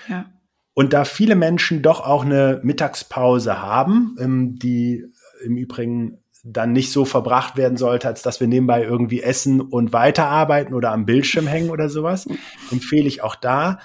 Ja. 0.09 0.31
Und 0.79 0.93
da 0.93 1.07
viele 1.07 1.37
Menschen 1.37 1.81
doch 1.81 2.01
auch 2.01 2.23
eine 2.23 2.61
Mittagspause 2.63 3.63
haben, 3.63 4.15
ähm, 4.21 4.59
die 4.59 5.07
im 5.43 5.57
Übrigen 5.57 6.19
dann 6.45 6.73
nicht 6.73 6.93
so 6.93 7.07
verbracht 7.07 7.57
werden 7.57 7.79
sollte, 7.79 8.09
als 8.09 8.21
dass 8.21 8.41
wir 8.41 8.47
nebenbei 8.47 8.85
irgendwie 8.85 9.23
essen 9.23 9.63
und 9.63 9.95
weiterarbeiten 9.95 10.75
oder 10.75 10.93
am 10.93 11.07
Bildschirm 11.07 11.47
hängen 11.47 11.71
oder 11.71 11.89
sowas, 11.89 12.27
empfehle 12.71 13.09
ich 13.09 13.23
auch 13.23 13.37
da, 13.37 13.79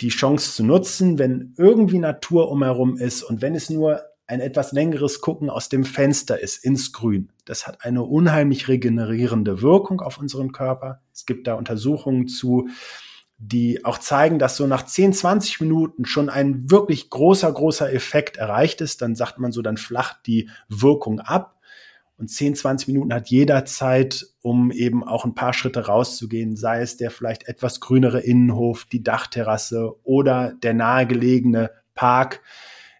die 0.00 0.08
Chance 0.08 0.52
zu 0.52 0.64
nutzen, 0.64 1.20
wenn 1.20 1.54
irgendwie 1.58 2.00
Natur 2.00 2.50
umherum 2.50 2.96
ist 2.96 3.22
und 3.22 3.40
wenn 3.40 3.54
es 3.54 3.70
nur 3.70 4.02
ein 4.26 4.40
etwas 4.40 4.72
längeres 4.72 5.20
Gucken 5.20 5.48
aus 5.48 5.68
dem 5.68 5.84
Fenster 5.84 6.40
ist 6.40 6.64
ins 6.64 6.92
Grün. 6.92 7.30
Das 7.44 7.68
hat 7.68 7.84
eine 7.84 8.02
unheimlich 8.02 8.66
regenerierende 8.66 9.62
Wirkung 9.62 10.00
auf 10.00 10.18
unseren 10.18 10.50
Körper. 10.50 11.02
Es 11.14 11.24
gibt 11.24 11.46
da 11.46 11.54
Untersuchungen 11.54 12.26
zu, 12.26 12.68
die 13.38 13.84
auch 13.84 13.98
zeigen, 13.98 14.38
dass 14.38 14.56
so 14.56 14.66
nach 14.66 14.86
10, 14.86 15.12
20 15.12 15.60
Minuten 15.60 16.06
schon 16.06 16.30
ein 16.30 16.70
wirklich 16.70 17.10
großer, 17.10 17.52
großer 17.52 17.92
Effekt 17.92 18.38
erreicht 18.38 18.80
ist. 18.80 19.02
Dann 19.02 19.14
sagt 19.14 19.38
man 19.38 19.52
so, 19.52 19.62
dann 19.62 19.76
flacht 19.76 20.26
die 20.26 20.48
Wirkung 20.68 21.20
ab. 21.20 21.60
Und 22.18 22.30
10, 22.30 22.54
20 22.54 22.88
Minuten 22.88 23.12
hat 23.12 23.28
jeder 23.28 23.66
Zeit, 23.66 24.26
um 24.40 24.70
eben 24.70 25.04
auch 25.04 25.26
ein 25.26 25.34
paar 25.34 25.52
Schritte 25.52 25.86
rauszugehen, 25.86 26.56
sei 26.56 26.80
es 26.80 26.96
der 26.96 27.10
vielleicht 27.10 27.46
etwas 27.46 27.80
grünere 27.80 28.20
Innenhof, 28.20 28.86
die 28.86 29.02
Dachterrasse 29.02 29.92
oder 30.02 30.54
der 30.62 30.72
nahegelegene 30.72 31.72
Park 31.94 32.40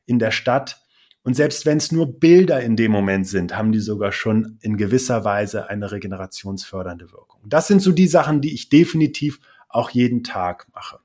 in 0.05 0.19
der 0.19 0.33
Stadt. 0.33 0.83
Und 1.23 1.35
selbst 1.35 1.65
wenn 1.65 1.79
es 1.79 1.91
nur 1.91 2.21
Bilder 2.21 2.61
in 2.61 2.77
dem 2.77 2.93
Moment 2.93 3.27
sind, 3.27 3.57
haben 3.57 3.73
die 3.73 3.81
sogar 3.81 4.13
schon 4.13 4.59
in 4.61 4.77
gewisser 4.77 5.25
Weise 5.25 5.69
eine 5.71 5.91
regenerationsfördernde 5.91 7.11
Wirkung. 7.11 7.41
Das 7.47 7.67
sind 7.69 7.81
so 7.81 7.93
die 7.93 8.07
Sachen, 8.07 8.43
die 8.43 8.55
ich 8.55 8.69
definitiv 8.69 9.41
auch 9.69 9.91
jeden 9.91 10.25
Tag 10.25 10.69
mache. 10.75 11.01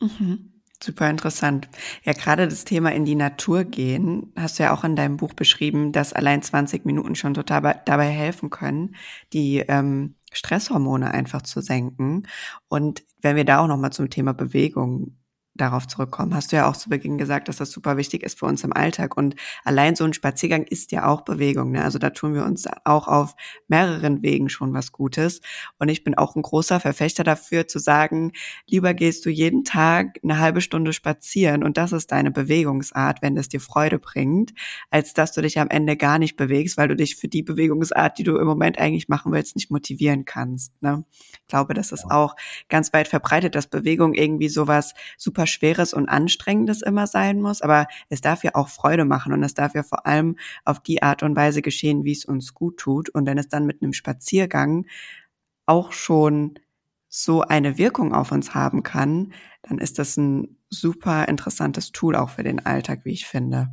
Mhm. 0.00 0.50
Super 0.82 1.08
interessant. 1.08 1.68
Ja, 2.02 2.12
gerade 2.12 2.46
das 2.46 2.64
Thema 2.64 2.92
in 2.92 3.04
die 3.06 3.14
Natur 3.14 3.64
gehen, 3.64 4.32
hast 4.36 4.58
du 4.58 4.64
ja 4.64 4.74
auch 4.74 4.84
in 4.84 4.96
deinem 4.96 5.16
Buch 5.16 5.32
beschrieben, 5.32 5.92
dass 5.92 6.12
allein 6.12 6.42
20 6.42 6.84
Minuten 6.84 7.14
schon 7.14 7.32
total 7.32 7.80
dabei 7.86 8.08
helfen 8.10 8.50
können, 8.50 8.94
die 9.32 9.58
ähm, 9.60 10.16
Stresshormone 10.32 11.10
einfach 11.10 11.42
zu 11.42 11.62
senken. 11.62 12.24
Und 12.68 13.02
wenn 13.22 13.36
wir 13.36 13.44
da 13.44 13.60
auch 13.60 13.66
nochmal 13.66 13.92
zum 13.92 14.10
Thema 14.10 14.34
Bewegung 14.34 15.16
darauf 15.54 15.86
zurückkommen. 15.86 16.34
Hast 16.34 16.52
du 16.52 16.56
ja 16.56 16.68
auch 16.68 16.76
zu 16.76 16.88
Beginn 16.88 17.16
gesagt, 17.16 17.48
dass 17.48 17.56
das 17.56 17.70
super 17.70 17.96
wichtig 17.96 18.22
ist 18.22 18.38
für 18.38 18.46
uns 18.46 18.64
im 18.64 18.72
Alltag. 18.72 19.16
Und 19.16 19.36
allein 19.64 19.94
so 19.94 20.04
ein 20.04 20.12
Spaziergang 20.12 20.64
ist 20.64 20.90
ja 20.92 21.06
auch 21.06 21.22
Bewegung. 21.22 21.70
Ne? 21.70 21.84
Also 21.84 21.98
da 21.98 22.10
tun 22.10 22.34
wir 22.34 22.44
uns 22.44 22.64
auch 22.84 23.06
auf 23.06 23.36
mehreren 23.68 24.22
Wegen 24.22 24.48
schon 24.48 24.74
was 24.74 24.90
Gutes. 24.90 25.40
Und 25.78 25.88
ich 25.88 26.02
bin 26.02 26.16
auch 26.16 26.34
ein 26.34 26.42
großer 26.42 26.80
Verfechter 26.80 27.22
dafür 27.22 27.68
zu 27.68 27.78
sagen, 27.78 28.32
lieber 28.66 28.94
gehst 28.94 29.24
du 29.26 29.30
jeden 29.30 29.64
Tag 29.64 30.18
eine 30.22 30.38
halbe 30.38 30.60
Stunde 30.60 30.92
spazieren 30.92 31.62
und 31.62 31.76
das 31.76 31.92
ist 31.92 32.10
deine 32.10 32.30
Bewegungsart, 32.30 33.22
wenn 33.22 33.36
es 33.36 33.48
dir 33.48 33.60
Freude 33.60 33.98
bringt, 33.98 34.52
als 34.90 35.14
dass 35.14 35.32
du 35.32 35.42
dich 35.42 35.58
am 35.58 35.68
Ende 35.68 35.96
gar 35.96 36.18
nicht 36.18 36.36
bewegst, 36.36 36.76
weil 36.76 36.88
du 36.88 36.96
dich 36.96 37.16
für 37.16 37.28
die 37.28 37.42
Bewegungsart, 37.42 38.18
die 38.18 38.24
du 38.24 38.36
im 38.36 38.46
Moment 38.46 38.78
eigentlich 38.78 39.08
machen 39.08 39.32
willst, 39.32 39.56
nicht 39.56 39.70
motivieren 39.70 40.24
kannst. 40.24 40.80
Ne? 40.82 41.04
Ich 41.32 41.46
glaube, 41.46 41.74
das 41.74 41.92
ist 41.92 42.10
auch 42.10 42.34
ganz 42.68 42.92
weit 42.92 43.08
verbreitet, 43.08 43.54
dass 43.54 43.68
Bewegung 43.68 44.14
irgendwie 44.14 44.48
sowas 44.48 44.94
super 45.16 45.43
super 45.44 45.46
Schweres 45.46 45.94
und 45.94 46.08
Anstrengendes 46.08 46.82
immer 46.82 47.06
sein 47.06 47.40
muss, 47.40 47.62
aber 47.62 47.86
es 48.08 48.20
darf 48.20 48.44
ja 48.44 48.52
auch 48.54 48.68
Freude 48.68 49.04
machen 49.04 49.32
und 49.32 49.42
es 49.42 49.54
darf 49.54 49.74
ja 49.74 49.82
vor 49.82 50.06
allem 50.06 50.36
auf 50.64 50.80
die 50.80 51.02
Art 51.02 51.22
und 51.22 51.36
Weise 51.36 51.62
geschehen, 51.62 52.04
wie 52.04 52.12
es 52.12 52.24
uns 52.24 52.54
gut 52.54 52.78
tut. 52.78 53.08
Und 53.10 53.26
wenn 53.26 53.38
es 53.38 53.48
dann 53.48 53.66
mit 53.66 53.82
einem 53.82 53.92
Spaziergang 53.92 54.86
auch 55.66 55.92
schon 55.92 56.58
so 57.08 57.42
eine 57.42 57.78
Wirkung 57.78 58.12
auf 58.12 58.32
uns 58.32 58.54
haben 58.54 58.82
kann, 58.82 59.32
dann 59.62 59.78
ist 59.78 59.98
das 59.98 60.16
ein 60.16 60.56
super 60.68 61.28
interessantes 61.28 61.92
Tool 61.92 62.16
auch 62.16 62.30
für 62.30 62.42
den 62.42 62.64
Alltag, 62.64 63.00
wie 63.04 63.12
ich 63.12 63.26
finde. 63.26 63.68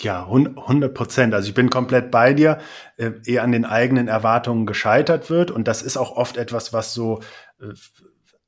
Ja, 0.00 0.24
100 0.24 0.92
Prozent. 0.92 1.34
Also 1.34 1.48
ich 1.48 1.54
bin 1.54 1.70
komplett 1.70 2.10
bei 2.10 2.32
dir, 2.34 2.58
äh, 2.96 3.12
eher 3.24 3.44
an 3.44 3.52
den 3.52 3.64
eigenen 3.64 4.08
Erwartungen 4.08 4.66
gescheitert 4.66 5.30
wird. 5.30 5.52
Und 5.52 5.68
das 5.68 5.82
ist 5.82 5.96
auch 5.96 6.16
oft 6.16 6.36
etwas, 6.36 6.72
was 6.72 6.94
so 6.94 7.20
äh, 7.60 7.74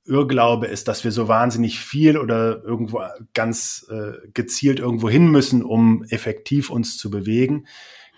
Irrglaube 0.07 0.67
ist, 0.67 0.89
dass 0.89 1.05
wir 1.05 1.13
so 1.13 1.29
wahnsinnig 1.29 1.81
viel 1.81 2.17
oder 2.17 2.63
irgendwo 2.63 3.01
ganz 3.35 3.87
äh, 3.91 4.29
gezielt 4.35 4.79
irgendwo 4.79 5.09
hin 5.09 5.31
müssen, 5.31 5.63
um 5.63 6.05
effektiv 6.09 6.71
uns 6.71 6.97
zu 6.99 7.11
bewegen. 7.11 7.67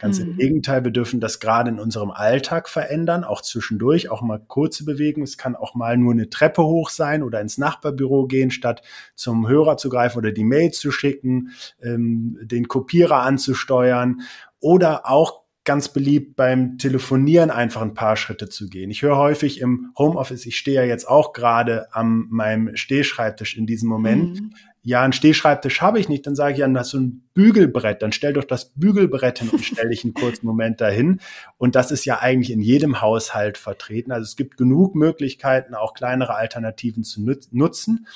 Ganz 0.01 0.20
hm. 0.20 0.31
im 0.31 0.37
Gegenteil, 0.37 0.85
wir 0.85 0.92
dürfen 0.92 1.18
das 1.20 1.40
gerade 1.40 1.70
in 1.70 1.81
unserem 1.81 2.11
Alltag 2.11 2.68
verändern, 2.68 3.24
auch 3.24 3.42
zwischendurch, 3.42 4.11
auch 4.11 4.22
mal 4.22 4.38
kurze 4.38 4.85
Bewegungen. 4.85 5.24
Es 5.24 5.38
kann 5.38 5.57
auch 5.57 5.74
mal 5.74 5.96
nur 5.96 6.12
eine 6.12 6.31
Treppe 6.31 6.62
hoch 6.62 6.90
sein 6.90 7.22
oder 7.22 7.40
ins 7.40 7.59
Nachbarbüro 7.59 8.27
gehen, 8.27 8.51
statt 8.51 8.83
zum 9.16 9.48
Hörer 9.48 9.77
zu 9.77 9.88
greifen 9.88 10.18
oder 10.18 10.31
die 10.31 10.44
Mail 10.44 10.70
zu 10.70 10.92
schicken, 10.92 11.51
ähm, 11.83 12.38
den 12.42 12.68
Kopierer 12.68 13.22
anzusteuern 13.22 14.20
oder 14.61 15.11
auch 15.11 15.42
ganz 15.68 15.90
beliebt 15.90 16.35
beim 16.35 16.78
Telefonieren 16.78 17.50
einfach 17.50 17.83
ein 17.83 17.92
paar 17.92 18.16
Schritte 18.16 18.48
zu 18.48 18.70
gehen. 18.70 18.90
Ich 18.90 19.02
höre 19.02 19.18
häufig 19.18 19.61
im 19.61 19.92
Homeoffice, 19.98 20.46
ich 20.46 20.57
stehe 20.57 20.81
ja 20.81 20.87
jetzt 20.87 21.07
auch 21.07 21.35
gerade 21.35 21.94
an 21.94 22.24
meinem 22.31 22.74
Stehschreibtisch 22.74 23.54
in 23.54 23.66
diesem 23.66 23.87
Moment. 23.87 24.40
Mhm. 24.40 24.54
Ja, 24.83 25.02
einen 25.02 25.12
Stehschreibtisch 25.12 25.83
habe 25.83 26.00
ich 26.00 26.09
nicht. 26.09 26.26
Dann 26.26 26.35
sage 26.35 26.54
ich, 26.54 26.61
ja, 26.61 26.68
das 26.68 26.87
ist 26.87 26.92
so 26.92 27.00
ein 27.00 27.28
Bügelbrett. 27.35 28.00
Dann 28.00 28.12
stell 28.12 28.33
doch 28.33 28.44
das 28.44 28.70
Bügelbrett 28.70 29.40
hin 29.40 29.50
und 29.50 29.62
stell 29.62 29.90
dich 29.90 30.04
einen 30.04 30.14
kurzen 30.14 30.46
Moment 30.46 30.81
dahin. 30.81 31.20
Und 31.59 31.74
das 31.74 31.90
ist 31.90 32.07
ja 32.07 32.18
eigentlich 32.20 32.50
in 32.50 32.62
jedem 32.62 33.02
Haushalt 33.02 33.59
vertreten. 33.59 34.11
Also 34.11 34.24
es 34.24 34.37
gibt 34.37 34.57
genug 34.57 34.94
Möglichkeiten, 34.94 35.74
auch 35.74 35.92
kleinere 35.92 36.35
Alternativen 36.35 37.04
zu 37.04 37.22
nutzen. 37.50 38.07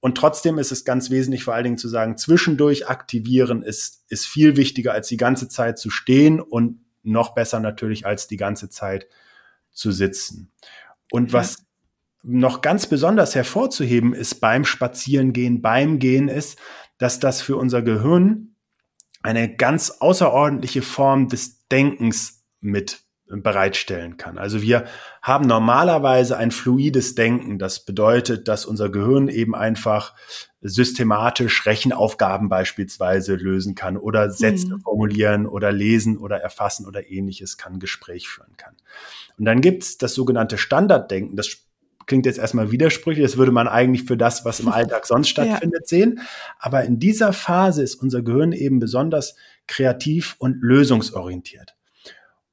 Und 0.00 0.16
trotzdem 0.16 0.58
ist 0.58 0.72
es 0.72 0.84
ganz 0.84 1.10
wesentlich 1.10 1.44
vor 1.44 1.54
allen 1.54 1.64
Dingen 1.64 1.78
zu 1.78 1.88
sagen, 1.88 2.16
zwischendurch 2.16 2.88
aktivieren 2.88 3.62
ist, 3.62 4.04
ist 4.08 4.26
viel 4.26 4.56
wichtiger 4.56 4.92
als 4.92 5.08
die 5.08 5.18
ganze 5.18 5.48
Zeit 5.48 5.78
zu 5.78 5.90
stehen 5.90 6.40
und 6.40 6.80
noch 7.02 7.34
besser 7.34 7.60
natürlich 7.60 8.06
als 8.06 8.26
die 8.26 8.38
ganze 8.38 8.70
Zeit 8.70 9.06
zu 9.70 9.92
sitzen. 9.92 10.52
Und 11.12 11.32
was 11.32 11.64
noch 12.22 12.60
ganz 12.60 12.86
besonders 12.86 13.34
hervorzuheben 13.34 14.12
ist 14.14 14.36
beim 14.36 14.64
Spazierengehen, 14.64 15.62
beim 15.62 15.98
Gehen 15.98 16.28
ist, 16.28 16.58
dass 16.98 17.18
das 17.18 17.40
für 17.40 17.56
unser 17.56 17.82
Gehirn 17.82 18.56
eine 19.22 19.54
ganz 19.54 19.90
außerordentliche 19.90 20.82
Form 20.82 21.28
des 21.28 21.66
Denkens 21.68 22.44
mit 22.60 23.02
bereitstellen 23.30 24.16
kann. 24.16 24.38
Also 24.38 24.60
wir 24.60 24.84
haben 25.22 25.46
normalerweise 25.46 26.36
ein 26.36 26.50
fluides 26.50 27.14
Denken. 27.14 27.58
Das 27.58 27.84
bedeutet, 27.84 28.48
dass 28.48 28.66
unser 28.66 28.90
Gehirn 28.90 29.28
eben 29.28 29.54
einfach 29.54 30.14
systematisch 30.60 31.64
Rechenaufgaben 31.64 32.48
beispielsweise 32.48 33.36
lösen 33.36 33.74
kann 33.74 33.96
oder 33.96 34.30
Sätze 34.30 34.74
mhm. 34.74 34.80
formulieren 34.80 35.46
oder 35.46 35.72
lesen 35.72 36.18
oder 36.18 36.38
erfassen 36.38 36.86
oder 36.86 37.08
ähnliches 37.08 37.56
kann, 37.56 37.78
Gespräch 37.78 38.28
führen 38.28 38.56
kann. 38.56 38.74
Und 39.38 39.44
dann 39.44 39.60
gibt's 39.60 39.96
das 39.96 40.14
sogenannte 40.14 40.58
Standarddenken. 40.58 41.36
Das 41.36 41.64
klingt 42.06 42.26
jetzt 42.26 42.38
erstmal 42.38 42.72
widersprüchlich. 42.72 43.24
Das 43.24 43.36
würde 43.38 43.52
man 43.52 43.68
eigentlich 43.68 44.04
für 44.04 44.16
das, 44.16 44.44
was 44.44 44.60
im 44.60 44.68
Alltag 44.72 45.06
sonst 45.06 45.28
stattfindet, 45.28 45.82
ja. 45.82 45.86
sehen. 45.86 46.20
Aber 46.58 46.84
in 46.84 46.98
dieser 46.98 47.32
Phase 47.32 47.82
ist 47.82 47.94
unser 47.94 48.22
Gehirn 48.22 48.52
eben 48.52 48.80
besonders 48.80 49.36
kreativ 49.66 50.34
und 50.38 50.60
lösungsorientiert. 50.60 51.76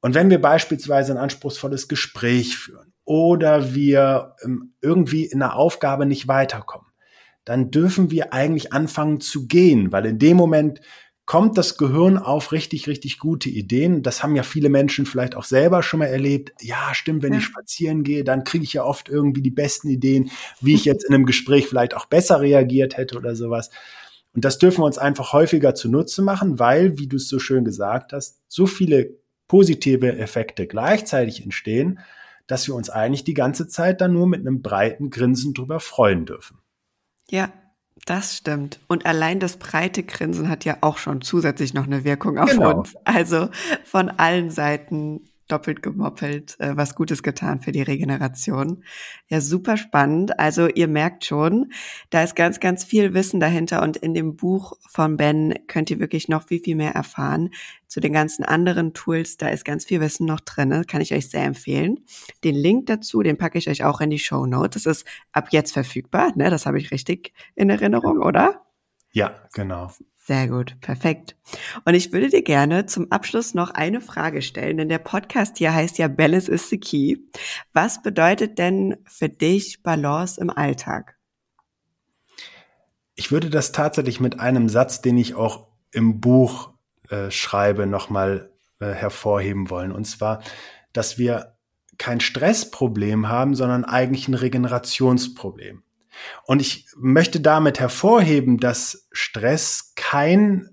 Und 0.08 0.14
wenn 0.14 0.30
wir 0.30 0.40
beispielsweise 0.40 1.12
ein 1.12 1.18
anspruchsvolles 1.18 1.90
Gespräch 1.90 2.58
führen 2.58 2.94
oder 3.04 3.76
wir 3.76 4.36
ähm, 4.42 4.72
irgendwie 4.80 5.26
in 5.26 5.44
einer 5.44 5.58
Aufgabe 5.58 6.06
nicht 6.06 6.30
weiterkommen, 6.30 6.88
dann 7.44 7.72
dürfen 7.72 8.10
wir 8.10 8.32
eigentlich 8.32 8.72
anfangen 8.72 9.20
zu 9.20 9.48
gehen, 9.48 9.92
weil 9.92 10.06
in 10.06 10.18
dem 10.18 10.38
Moment 10.38 10.80
kommt 11.26 11.58
das 11.58 11.78
Gehirn 11.78 12.18
auf 12.18 12.54
richtig, 12.54 12.88
richtig 12.88 13.20
gute 13.20 13.50
Ideen. 13.50 14.02
Das 14.02 14.24
haben 14.24 14.38
ja 14.38 14.44
viele 14.44 14.70
Menschen 14.70 15.06
vielleicht 15.06 15.36
auch 15.36 15.44
selber 15.44 15.84
schon 15.84 16.00
mal 16.00 16.06
erlebt. 16.06 16.54
Ja, 16.62 16.94
stimmt, 16.94 17.22
wenn 17.22 17.34
ja. 17.34 17.40
ich 17.40 17.46
spazieren 17.46 18.04
gehe, 18.04 18.24
dann 18.24 18.46
kriege 18.46 18.64
ich 18.64 18.72
ja 18.72 18.86
oft 18.86 19.10
irgendwie 19.10 19.42
die 19.42 19.52
besten 19.52 19.90
Ideen, 19.90 20.32
wie 20.62 20.76
ich 20.76 20.86
jetzt 20.86 21.04
in 21.04 21.14
einem 21.14 21.26
Gespräch 21.26 21.68
vielleicht 21.68 21.94
auch 21.94 22.06
besser 22.06 22.40
reagiert 22.40 22.96
hätte 22.96 23.18
oder 23.18 23.36
sowas. 23.36 23.72
Und 24.34 24.46
das 24.46 24.58
dürfen 24.58 24.80
wir 24.80 24.86
uns 24.86 25.00
einfach 25.00 25.34
häufiger 25.34 25.76
zunutze 25.76 26.22
machen, 26.22 26.60
weil, 26.60 26.98
wie 26.98 27.08
du 27.08 27.18
es 27.18 27.28
so 27.28 27.40
schön 27.40 27.66
gesagt 27.66 28.14
hast, 28.14 28.40
so 28.48 28.68
viele 28.68 29.18
positive 29.48 30.18
Effekte 30.18 30.68
gleichzeitig 30.68 31.44
entstehen, 31.44 32.00
dass 32.48 32.68
wir 32.68 32.76
uns 32.76 32.90
eigentlich 32.90 33.24
die 33.24 33.34
ganze 33.34 33.68
Zeit 33.68 34.02
dann 34.02 34.14
nur 34.14 34.28
mit 34.28 34.42
einem 34.42 34.62
breiten 34.62 35.10
Grinsen 35.10 35.54
drüber 35.54 35.80
freuen 35.80 36.26
dürfen. 36.26 36.60
Ja, 37.30 37.52
das 38.06 38.38
stimmt. 38.38 38.80
Und 38.88 39.06
allein 39.06 39.40
das 39.40 39.58
breite 39.58 40.04
Grinsen 40.04 40.50
hat 40.50 40.66
ja 40.66 40.78
auch 40.82 40.98
schon 40.98 41.22
zusätzlich 41.22 41.74
noch 41.74 41.86
eine 41.86 42.04
Wirkung 42.04 42.38
auf 42.38 42.50
genau. 42.50 42.80
uns. 42.80 42.96
Also 43.04 43.50
von 43.84 44.10
allen 44.10 44.50
Seiten 44.50 45.26
doppelt 45.48 45.82
gemoppelt, 45.82 46.60
äh, 46.60 46.76
was 46.76 46.96
Gutes 46.96 47.24
getan 47.24 47.62
für 47.62 47.72
die 47.72 47.82
Regeneration. 47.82 48.84
Ja, 49.28 49.42
super 49.42 49.78
spannend. 49.78 50.40
Also 50.40 50.68
ihr 50.68 50.88
merkt 50.88 51.26
schon, 51.26 51.72
da 52.10 52.24
ist 52.24 52.36
ganz, 52.36 52.60
ganz 52.60 52.84
viel 52.84 53.14
Wissen 53.14 53.40
dahinter 53.40 53.82
und 53.82 53.98
in 53.98 54.14
dem 54.14 54.36
Buch 54.36 54.74
von 54.90 55.18
Ben 55.18 55.54
könnt 55.68 55.90
ihr 55.90 56.00
wirklich 56.00 56.28
noch 56.28 56.48
viel, 56.48 56.60
viel 56.60 56.76
mehr 56.76 56.92
erfahren. 56.92 57.50
Zu 57.88 58.02
den 58.02 58.14
ganzen 58.14 58.44
anderen 58.44 58.94
Tools, 58.94 59.38
da 59.38 59.48
ist 59.48 59.64
ganz 59.64 59.86
viel 59.86 60.02
Wissen 60.02 60.26
noch 60.26 60.42
drin, 60.42 60.84
kann 60.88 61.02
ich 61.02 61.14
euch 61.14 61.30
sehr 61.30 61.46
empfehlen. 61.46 62.02
Den 62.44 62.56
Link 62.56 62.88
dazu, 62.88 63.22
den 63.22 63.38
packe 63.38 63.58
ich 63.58 63.70
euch 63.70 63.84
auch 63.84 64.02
in 64.02 64.10
die 64.10 64.20
Show 64.20 64.46
Notes. 64.46 64.84
Das 64.84 64.98
ist 64.98 65.08
ab 65.32 65.48
jetzt 65.52 65.72
verfügbar, 65.72 66.34
ne? 66.36 66.50
Das 66.50 66.66
habe 66.66 66.80
ich 66.80 66.92
richtig 66.92 67.34
in 67.56 67.70
Erinnerung, 67.70 68.20
oder? 68.20 68.67
Ja, 69.18 69.34
genau. 69.52 69.92
Sehr 70.28 70.48
gut, 70.48 70.80
perfekt. 70.80 71.36
Und 71.86 71.96
ich 71.96 72.14
würde 72.14 72.30
dir 72.30 72.44
gerne 72.44 72.86
zum 72.86 73.12
Abschluss 73.12 73.56
noch 73.56 73.72
eine 73.72 74.00
Frage 74.00 74.44
stellen, 74.44 74.78
denn 74.78 74.90
der 74.90 75.00
Podcast 75.00 75.58
hier 75.58 75.74
heißt 75.74 75.98
ja 75.98 76.08
Balance 76.08 76.52
is 76.52 76.70
the 76.70 76.78
Key. 76.78 77.18
Was 77.74 78.04
bedeutet 78.04 78.60
denn 78.60 78.98
für 79.06 79.28
dich 79.28 79.82
Balance 79.82 80.40
im 80.40 80.52
Alltag? 80.52 81.18
Ich 83.16 83.32
würde 83.32 83.50
das 83.50 83.72
tatsächlich 83.72 84.20
mit 84.20 84.40
einem 84.40 84.70
Satz, 84.70 85.02
den 85.02 85.18
ich 85.18 85.34
auch 85.34 85.66
im 85.92 86.22
Buch 86.22 86.70
äh, 87.10 87.32
schreibe, 87.32 87.88
nochmal 87.88 88.52
äh, 88.80 88.92
hervorheben 88.92 89.72
wollen. 89.72 89.92
Und 89.92 90.06
zwar, 90.06 90.44
dass 90.94 91.18
wir 91.18 91.58
kein 91.98 92.20
Stressproblem 92.20 93.30
haben, 93.30 93.56
sondern 93.56 93.84
eigentlich 93.84 94.28
ein 94.28 94.36
Regenerationsproblem. 94.36 95.82
Und 96.46 96.62
ich 96.62 96.88
möchte 96.98 97.40
damit 97.40 97.80
hervorheben, 97.80 98.58
dass 98.58 99.08
Stress 99.12 99.94
kein, 99.96 100.70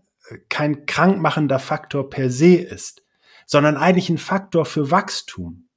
kein 0.48 0.87
krankmachender 0.87 1.59
Faktor 1.59 2.11
per 2.11 2.30
se 2.30 2.57
ist, 2.57 3.02
sondern 3.46 3.76
eigentlich 3.76 4.09
ein 4.09 4.18
Faktor 4.18 4.64
für 4.64 4.90
Wachstum. 4.90 5.68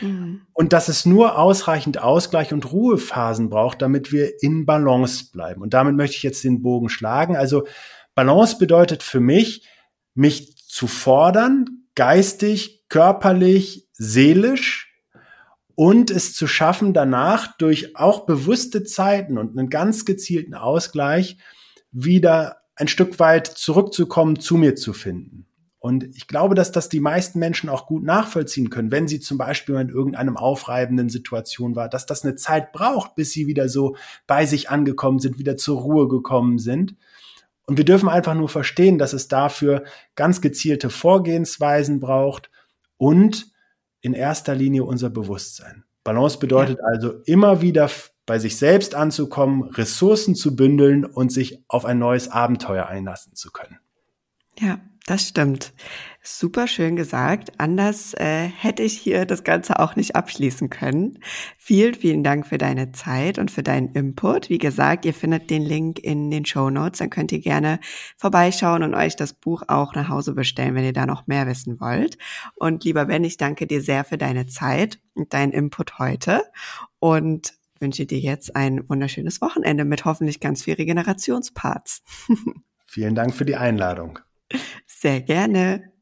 Mhm. 0.00 0.42
Und 0.52 0.72
dass 0.72 0.88
es 0.88 1.06
nur 1.06 1.38
ausreichend 1.38 1.98
Ausgleich 1.98 2.52
und 2.52 2.70
Ruhephasen 2.70 3.48
braucht, 3.48 3.82
damit 3.82 4.12
wir 4.12 4.42
in 4.42 4.66
Balance 4.66 5.30
bleiben. 5.32 5.62
Und 5.62 5.74
damit 5.74 5.94
möchte 5.96 6.16
ich 6.16 6.22
jetzt 6.22 6.44
den 6.44 6.62
Bogen 6.62 6.88
schlagen. 6.88 7.36
Also 7.36 7.66
Balance 8.14 8.58
bedeutet 8.58 9.02
für 9.02 9.20
mich, 9.20 9.66
mich 10.14 10.56
zu 10.66 10.86
fordern, 10.86 11.86
geistig, 11.94 12.84
körperlich, 12.88 13.88
seelisch, 13.92 14.87
und 15.78 16.10
es 16.10 16.34
zu 16.34 16.48
schaffen, 16.48 16.92
danach 16.92 17.56
durch 17.56 17.94
auch 17.94 18.26
bewusste 18.26 18.82
Zeiten 18.82 19.38
und 19.38 19.56
einen 19.56 19.70
ganz 19.70 20.04
gezielten 20.04 20.54
Ausgleich 20.54 21.38
wieder 21.92 22.62
ein 22.74 22.88
Stück 22.88 23.20
weit 23.20 23.46
zurückzukommen, 23.46 24.40
zu 24.40 24.56
mir 24.56 24.74
zu 24.74 24.92
finden. 24.92 25.46
Und 25.78 26.02
ich 26.16 26.26
glaube, 26.26 26.56
dass 26.56 26.72
das 26.72 26.88
die 26.88 26.98
meisten 26.98 27.38
Menschen 27.38 27.68
auch 27.68 27.86
gut 27.86 28.02
nachvollziehen 28.02 28.70
können, 28.70 28.90
wenn 28.90 29.06
sie 29.06 29.20
zum 29.20 29.38
Beispiel 29.38 29.76
in 29.76 29.88
irgendeinem 29.88 30.36
aufreibenden 30.36 31.10
Situation 31.10 31.76
war, 31.76 31.88
dass 31.88 32.06
das 32.06 32.24
eine 32.24 32.34
Zeit 32.34 32.72
braucht, 32.72 33.14
bis 33.14 33.30
sie 33.30 33.46
wieder 33.46 33.68
so 33.68 33.94
bei 34.26 34.46
sich 34.46 34.70
angekommen 34.70 35.20
sind, 35.20 35.38
wieder 35.38 35.56
zur 35.56 35.78
Ruhe 35.78 36.08
gekommen 36.08 36.58
sind. 36.58 36.96
Und 37.66 37.76
wir 37.76 37.84
dürfen 37.84 38.08
einfach 38.08 38.34
nur 38.34 38.48
verstehen, 38.48 38.98
dass 38.98 39.12
es 39.12 39.28
dafür 39.28 39.84
ganz 40.16 40.40
gezielte 40.40 40.90
Vorgehensweisen 40.90 42.00
braucht 42.00 42.50
und 42.96 43.52
in 44.00 44.14
erster 44.14 44.54
Linie 44.54 44.84
unser 44.84 45.10
Bewusstsein. 45.10 45.84
Balance 46.04 46.38
bedeutet 46.38 46.78
ja. 46.78 46.84
also 46.84 47.20
immer 47.24 47.60
wieder 47.60 47.90
bei 48.24 48.38
sich 48.38 48.56
selbst 48.56 48.94
anzukommen, 48.94 49.64
Ressourcen 49.64 50.34
zu 50.34 50.54
bündeln 50.54 51.04
und 51.04 51.32
sich 51.32 51.64
auf 51.68 51.84
ein 51.84 51.98
neues 51.98 52.28
Abenteuer 52.28 52.86
einlassen 52.86 53.34
zu 53.34 53.50
können. 53.50 53.78
Ja, 54.58 54.80
das 55.08 55.26
stimmt. 55.26 55.72
Super 56.22 56.66
schön 56.66 56.94
gesagt. 56.94 57.52
Anders 57.58 58.12
äh, 58.12 58.46
hätte 58.48 58.82
ich 58.82 58.92
hier 58.92 59.24
das 59.24 59.42
Ganze 59.42 59.78
auch 59.78 59.96
nicht 59.96 60.14
abschließen 60.14 60.68
können. 60.68 61.20
Vielen, 61.56 61.94
vielen 61.94 62.22
Dank 62.22 62.46
für 62.46 62.58
deine 62.58 62.92
Zeit 62.92 63.38
und 63.38 63.50
für 63.50 63.62
deinen 63.62 63.94
Input. 63.94 64.50
Wie 64.50 64.58
gesagt, 64.58 65.06
ihr 65.06 65.14
findet 65.14 65.48
den 65.48 65.62
Link 65.62 65.98
in 65.98 66.30
den 66.30 66.44
Show 66.44 66.68
Notes. 66.68 66.98
Dann 66.98 67.08
könnt 67.08 67.32
ihr 67.32 67.40
gerne 67.40 67.80
vorbeischauen 68.18 68.82
und 68.82 68.94
euch 68.94 69.16
das 69.16 69.32
Buch 69.32 69.62
auch 69.68 69.94
nach 69.94 70.10
Hause 70.10 70.34
bestellen, 70.34 70.74
wenn 70.74 70.84
ihr 70.84 70.92
da 70.92 71.06
noch 71.06 71.26
mehr 71.26 71.46
wissen 71.46 71.80
wollt. 71.80 72.18
Und 72.56 72.84
lieber 72.84 73.06
Ben, 73.06 73.24
ich 73.24 73.38
danke 73.38 73.66
dir 73.66 73.80
sehr 73.80 74.04
für 74.04 74.18
deine 74.18 74.46
Zeit 74.46 75.00
und 75.14 75.32
deinen 75.32 75.52
Input 75.52 75.98
heute 75.98 76.42
und 76.98 77.54
wünsche 77.80 78.04
dir 78.04 78.18
jetzt 78.18 78.54
ein 78.54 78.86
wunderschönes 78.90 79.40
Wochenende 79.40 79.86
mit 79.86 80.04
hoffentlich 80.04 80.40
ganz 80.40 80.64
viel 80.64 80.74
Regenerationsparts. 80.74 82.02
Vielen 82.84 83.14
Dank 83.14 83.34
für 83.34 83.46
die 83.46 83.56
Einladung. 83.56 84.18
Sehr 84.86 85.20
gerne. 85.20 85.92